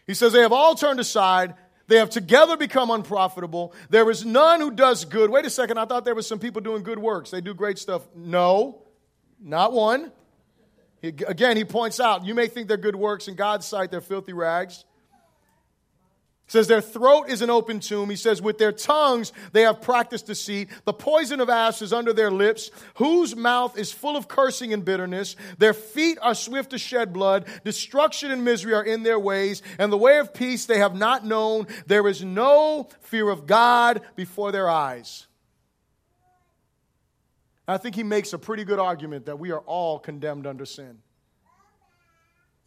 [0.05, 1.55] He says, They have all turned aside.
[1.88, 3.74] They have together become unprofitable.
[3.89, 5.30] There is none who does good.
[5.30, 5.78] Wait a second.
[5.78, 7.32] I thought there was some people doing good works.
[7.32, 8.01] They do great stuff.
[8.18, 8.82] No,
[9.41, 10.12] not one.
[11.01, 13.30] He, again, he points out, you may think they're good works.
[13.30, 14.84] In God's sight, they're filthy rags.
[16.48, 18.10] Says their throat is an open tomb.
[18.10, 20.70] He says with their tongues they have practiced deceit.
[20.86, 24.86] The poison of asps is under their lips, whose mouth is full of cursing and
[24.86, 25.36] bitterness.
[25.58, 27.48] Their feet are swift to shed blood.
[27.66, 31.26] Destruction and misery are in their ways, and the way of peace they have not
[31.26, 31.68] known.
[31.86, 35.28] There is no fear of God before their eyes.
[37.68, 41.00] I think he makes a pretty good argument that we are all condemned under sin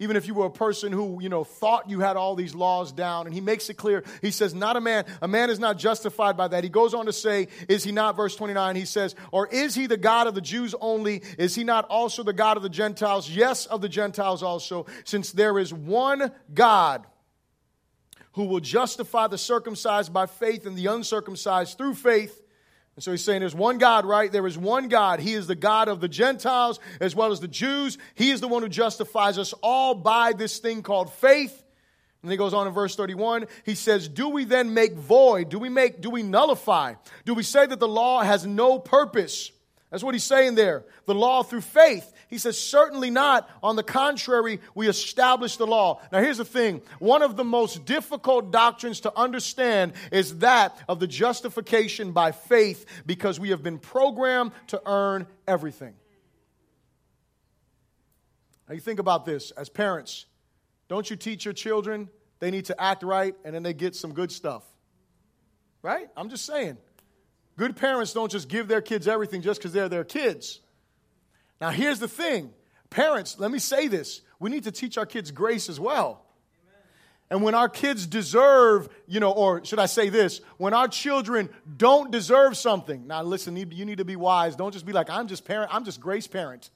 [0.00, 2.90] even if you were a person who, you know, thought you had all these laws
[2.90, 3.26] down.
[3.26, 4.02] And he makes it clear.
[4.22, 5.04] He says, not a man.
[5.22, 6.64] A man is not justified by that.
[6.64, 9.86] He goes on to say, is he not, verse 29, he says, or is he
[9.86, 11.22] the God of the Jews only?
[11.38, 13.30] Is he not also the God of the Gentiles?
[13.30, 17.06] Yes, of the Gentiles also, since there is one God
[18.32, 22.40] who will justify the circumcised by faith and the uncircumcised through faith.
[22.96, 24.30] And so he's saying there's one God, right?
[24.30, 25.20] There is one God.
[25.20, 27.98] He is the God of the Gentiles as well as the Jews.
[28.14, 31.62] He is the one who justifies us all by this thing called faith.
[32.22, 33.46] And he goes on in verse 31.
[33.64, 35.48] He says, Do we then make void?
[35.48, 36.94] Do we make, do we nullify?
[37.24, 39.52] Do we say that the law has no purpose?
[39.90, 40.84] That's what he's saying there.
[41.06, 42.12] The law through faith.
[42.28, 43.50] He says, certainly not.
[43.60, 46.00] On the contrary, we establish the law.
[46.12, 51.00] Now, here's the thing one of the most difficult doctrines to understand is that of
[51.00, 55.94] the justification by faith because we have been programmed to earn everything.
[58.68, 60.26] Now, you think about this as parents.
[60.88, 64.12] Don't you teach your children they need to act right and then they get some
[64.12, 64.62] good stuff?
[65.82, 66.08] Right?
[66.16, 66.78] I'm just saying.
[67.60, 70.60] Good parents don't just give their kids everything just because they're their kids.
[71.60, 72.54] Now, here's the thing
[72.88, 76.24] parents, let me say this we need to teach our kids grace as well.
[77.28, 81.50] And when our kids deserve, you know, or should I say this, when our children
[81.76, 84.56] don't deserve something, now listen, you need to be wise.
[84.56, 86.70] Don't just be like, I'm just parent, I'm just grace parent,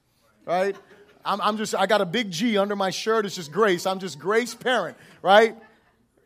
[0.44, 0.76] right?
[1.24, 3.24] I'm, I'm just, I got a big G under my shirt.
[3.24, 3.86] It's just grace.
[3.86, 5.56] I'm just grace parent, right?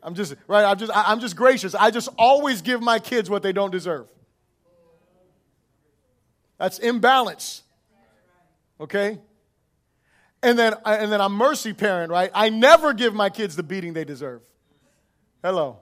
[0.02, 0.64] I'm just, right?
[0.64, 1.76] I'm just, I'm just gracious.
[1.76, 4.08] I just always give my kids what they don't deserve.
[6.58, 7.62] That's imbalance.
[8.80, 9.18] Okay?
[10.42, 12.30] And then, and then I'm mercy parent, right?
[12.34, 14.42] I never give my kids the beating they deserve.
[15.42, 15.78] Hello.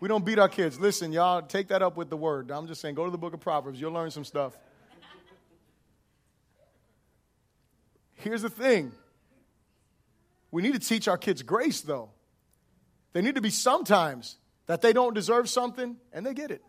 [0.00, 0.80] We don't beat our kids.
[0.80, 2.50] Listen, y'all, take that up with the word.
[2.50, 3.80] I'm just saying, go to the book of Proverbs.
[3.80, 4.56] You'll learn some stuff.
[8.14, 8.92] Here's the thing
[10.50, 12.10] we need to teach our kids grace, though.
[13.12, 16.62] They need to be sometimes that they don't deserve something and they get it.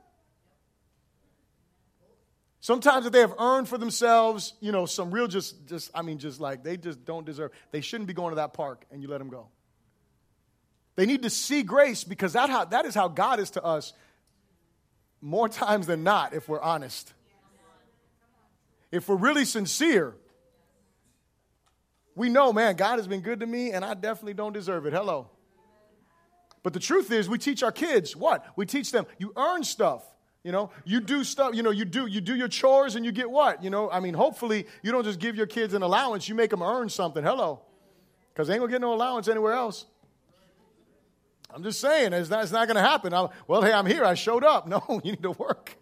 [2.64, 6.18] Sometimes if they have earned for themselves, you know, some real just, just, I mean,
[6.18, 9.10] just like they just don't deserve, they shouldn't be going to that park and you
[9.10, 9.50] let them go.
[10.96, 13.92] They need to see grace because that, how, that is how God is to us
[15.20, 17.12] more times than not, if we're honest.
[18.94, 20.16] If we're really sincere,
[22.16, 24.94] we know, man, God has been good to me and I definitely don't deserve it.
[24.94, 25.30] Hello.
[26.64, 28.46] But the truth is, we teach our kids what?
[28.56, 30.06] We teach them, you earn stuff.
[30.44, 33.14] You know, you do stuff, you know, you do you do your chores and you
[33.14, 33.64] get what?
[33.64, 36.50] You know, I mean, hopefully you don't just give your kids an allowance, you make
[36.50, 37.24] them earn something.
[37.24, 37.62] Hello.
[38.34, 39.86] Because they ain't gonna get no allowance anywhere else.
[41.54, 43.14] I'm just saying, it's not, it's not gonna happen.
[43.14, 44.68] I'll, well, hey, I'm here, I showed up.
[44.74, 45.78] No, you need to work.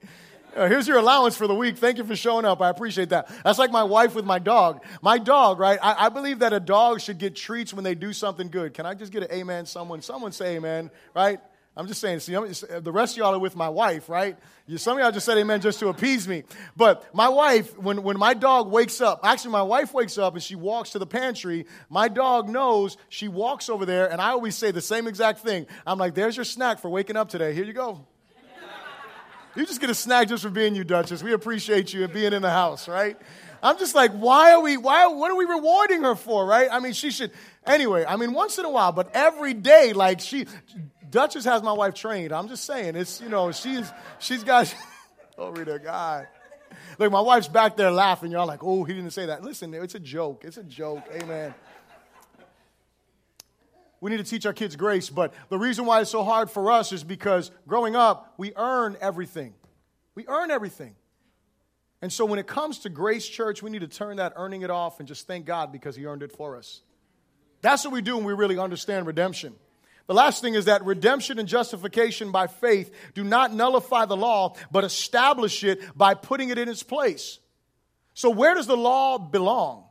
[0.56, 1.78] Uh, here's your allowance for the week.
[1.78, 2.62] Thank you for showing up.
[2.62, 3.32] I appreciate that.
[3.44, 4.84] That's like my wife with my dog.
[5.02, 5.80] My dog, right?
[5.82, 8.74] I, I, believe that a dog should get treats when they do something good.
[8.74, 9.66] Can I just get an amen?
[9.66, 11.40] Someone, someone say amen, right?
[11.82, 14.38] I'm just saying, see, uh, the rest of y'all are with my wife, right?
[14.78, 16.44] Some of y'all just said amen just to appease me.
[16.78, 20.44] But my wife, when, when my dog wakes up, actually, my wife wakes up and
[20.44, 21.66] she walks to the pantry.
[21.90, 25.66] My dog knows she walks over there, and I always say the same exact thing.
[25.88, 27.56] I'm like, there's your snack for waking up today.
[27.56, 28.06] Here you go.
[29.56, 31.24] You just get a snack just for being you, Duchess.
[31.24, 33.18] We appreciate you and being in the house, right?
[33.64, 36.68] I'm just like, why are we, why, what are we rewarding her for, right?
[36.72, 37.32] I mean, she should,
[37.66, 40.46] anyway, I mean, once in a while, but every day, like, she,
[41.12, 42.32] Duchess has my wife trained.
[42.32, 44.74] I'm just saying, it's, you know, she's, she's got,
[45.36, 46.28] glory to God.
[46.98, 48.32] Look, my wife's back there laughing.
[48.32, 49.44] Y'all like, oh, he didn't say that.
[49.44, 50.44] Listen, it's a joke.
[50.46, 51.04] It's a joke.
[51.14, 51.54] Amen.
[54.00, 56.72] We need to teach our kids grace, but the reason why it's so hard for
[56.72, 59.54] us is because growing up, we earn everything.
[60.16, 60.96] We earn everything.
[62.02, 64.72] And so when it comes to Grace Church, we need to turn that earning it
[64.72, 66.82] off and just thank God because He earned it for us.
[67.62, 69.54] That's what we do when we really understand redemption.
[70.12, 74.56] The last thing is that redemption and justification by faith do not nullify the law,
[74.70, 77.40] but establish it by putting it in its place.
[78.14, 79.86] So, where does the law belong?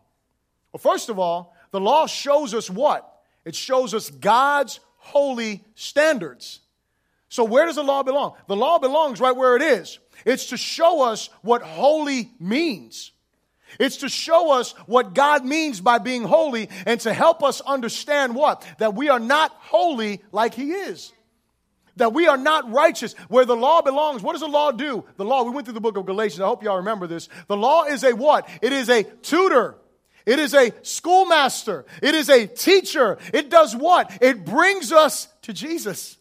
[0.73, 3.11] Well, first of all, the law shows us what?
[3.47, 6.61] It shows us God's holy standards.
[7.31, 8.35] So, where does the law belong?
[8.47, 10.01] The law belongs right where it is.
[10.27, 13.13] It's to show us what holy means.
[13.79, 18.35] It's to show us what God means by being holy and to help us understand
[18.35, 18.67] what?
[18.79, 21.13] That we are not holy like He is.
[21.97, 24.23] That we are not righteous where the law belongs.
[24.23, 25.05] What does the law do?
[25.17, 26.41] The law, we went through the book of Galatians.
[26.41, 27.29] I hope y'all remember this.
[27.47, 28.49] The law is a what?
[28.63, 29.77] It is a tutor.
[30.27, 31.85] It is a schoolmaster.
[32.03, 33.19] It is a teacher.
[33.33, 34.19] It does what?
[34.23, 36.17] It brings us to Jesus.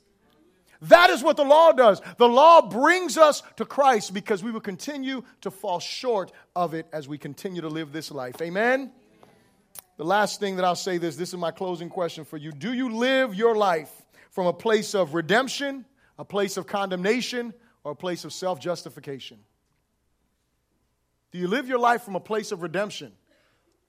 [0.83, 2.01] That is what the law does.
[2.17, 6.85] The law brings us to Christ because we will continue to fall short of it
[6.91, 8.41] as we continue to live this life.
[8.41, 8.91] Amen?
[9.95, 12.51] The last thing that I'll say this this is my closing question for you.
[12.51, 13.89] Do you live your life
[14.31, 15.85] from a place of redemption,
[16.17, 17.53] a place of condemnation,
[17.85, 19.39] or a place of self justification?
[21.31, 23.13] Do you live your life from a place of redemption?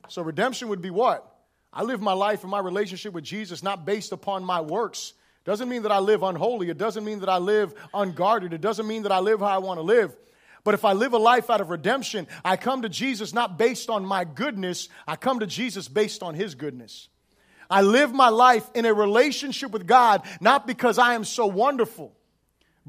[0.09, 1.27] So, redemption would be what?
[1.73, 5.15] I live my life and my relationship with Jesus not based upon my works,
[5.45, 6.71] doesn't mean that I live unholy.
[6.71, 8.53] It doesn't mean that I live unguarded.
[8.53, 10.15] It doesn't mean that I live how I want to live.
[10.65, 13.91] But if I live a life out of redemption, I come to Jesus not based
[13.91, 17.09] on my goodness, I come to Jesus based on His goodness.
[17.71, 22.13] I live my life in a relationship with God, not because I am so wonderful,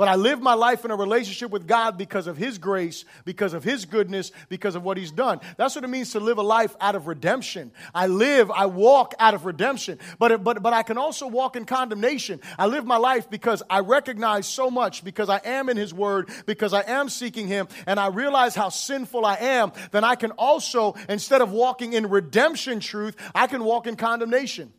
[0.02, 3.54] but I live my life in a relationship with God because of His grace, because
[3.54, 5.40] of His goodness, because of what He's done.
[5.58, 7.72] That's what it means to live a life out of redemption.
[7.94, 11.66] I live, I walk out of redemption, but, but, but I can also walk in
[11.66, 12.42] condemnation.
[12.58, 16.32] I live my life because I recognize so much, because I am in His Word,
[16.48, 20.32] because I am seeking Him, and I realize how sinful I am, then I can
[20.32, 24.74] also, instead of walking in redemption truth, I can walk in condemnation.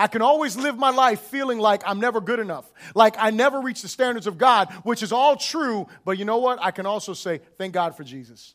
[0.00, 3.60] I can always live my life feeling like I'm never good enough, like I never
[3.60, 6.58] reach the standards of God, which is all true, but you know what?
[6.62, 8.54] I can also say, thank God for Jesus.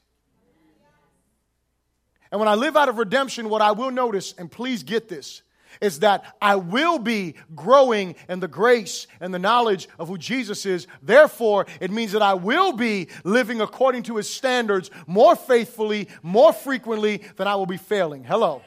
[2.32, 5.44] And when I live out of redemption, what I will notice, and please get this,
[5.82, 10.66] is that I will be growing in the grace and the knowledge of who Jesus
[10.66, 10.88] is.
[11.04, 16.54] Therefore, it means that I will be living according to his standards more faithfully, more
[16.54, 18.24] frequently than I will be failing.
[18.24, 18.64] Hello.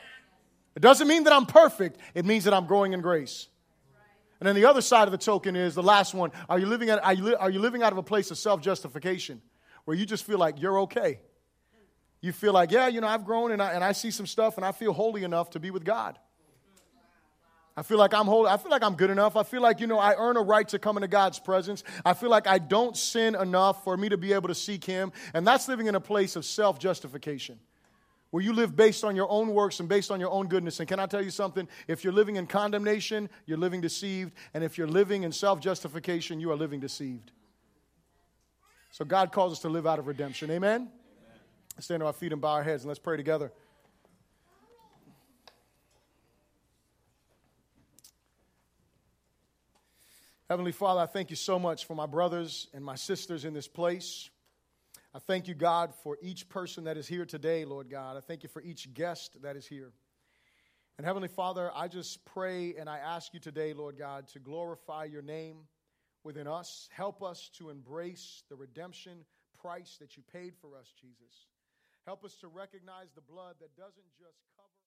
[0.79, 3.49] It doesn't mean that I'm perfect, it means that I'm growing in grace.
[4.39, 6.31] And then the other side of the token is the last one.
[6.49, 8.61] Are you living, at, are you, are you living out of a place of self
[8.61, 9.43] justification
[9.87, 11.19] where you just feel like you're okay?
[12.21, 14.57] You feel like, yeah, you know, I've grown and I, and I see some stuff
[14.57, 16.17] and I feel holy enough to be with God.
[17.77, 18.49] I feel like I'm holy.
[18.49, 19.35] I feel like I'm good enough.
[19.35, 21.83] I feel like, you know, I earn a right to come into God's presence.
[22.05, 25.11] I feel like I don't sin enough for me to be able to seek Him.
[25.35, 27.59] And that's living in a place of self justification
[28.31, 30.81] where you live based on your own works and based on your own goodness.
[30.81, 31.67] And can I tell you something?
[31.87, 34.33] If you're living in condemnation, you're living deceived.
[34.55, 37.33] And if you're living in self justification, you are living deceived.
[38.91, 40.51] So God calls us to live out of redemption.
[40.51, 40.81] Amen?
[40.83, 40.91] Amen?
[41.79, 43.53] Stand on our feet and bow our heads and let's pray together.
[50.49, 53.69] Heavenly Father, I thank you so much for my brothers and my sisters in this
[53.69, 54.31] place.
[55.19, 58.17] I thank you, God, for each person that is here today, Lord God.
[58.17, 59.91] I thank you for each guest that is here.
[60.97, 65.07] And Heavenly Father, I just pray and I ask you today, Lord God, to glorify
[65.07, 65.57] your name
[66.23, 66.89] within us.
[66.93, 69.25] Help us to embrace the redemption
[69.61, 71.49] price that you paid for us, Jesus.
[72.07, 74.39] Help us to recognize the blood that doesn't just.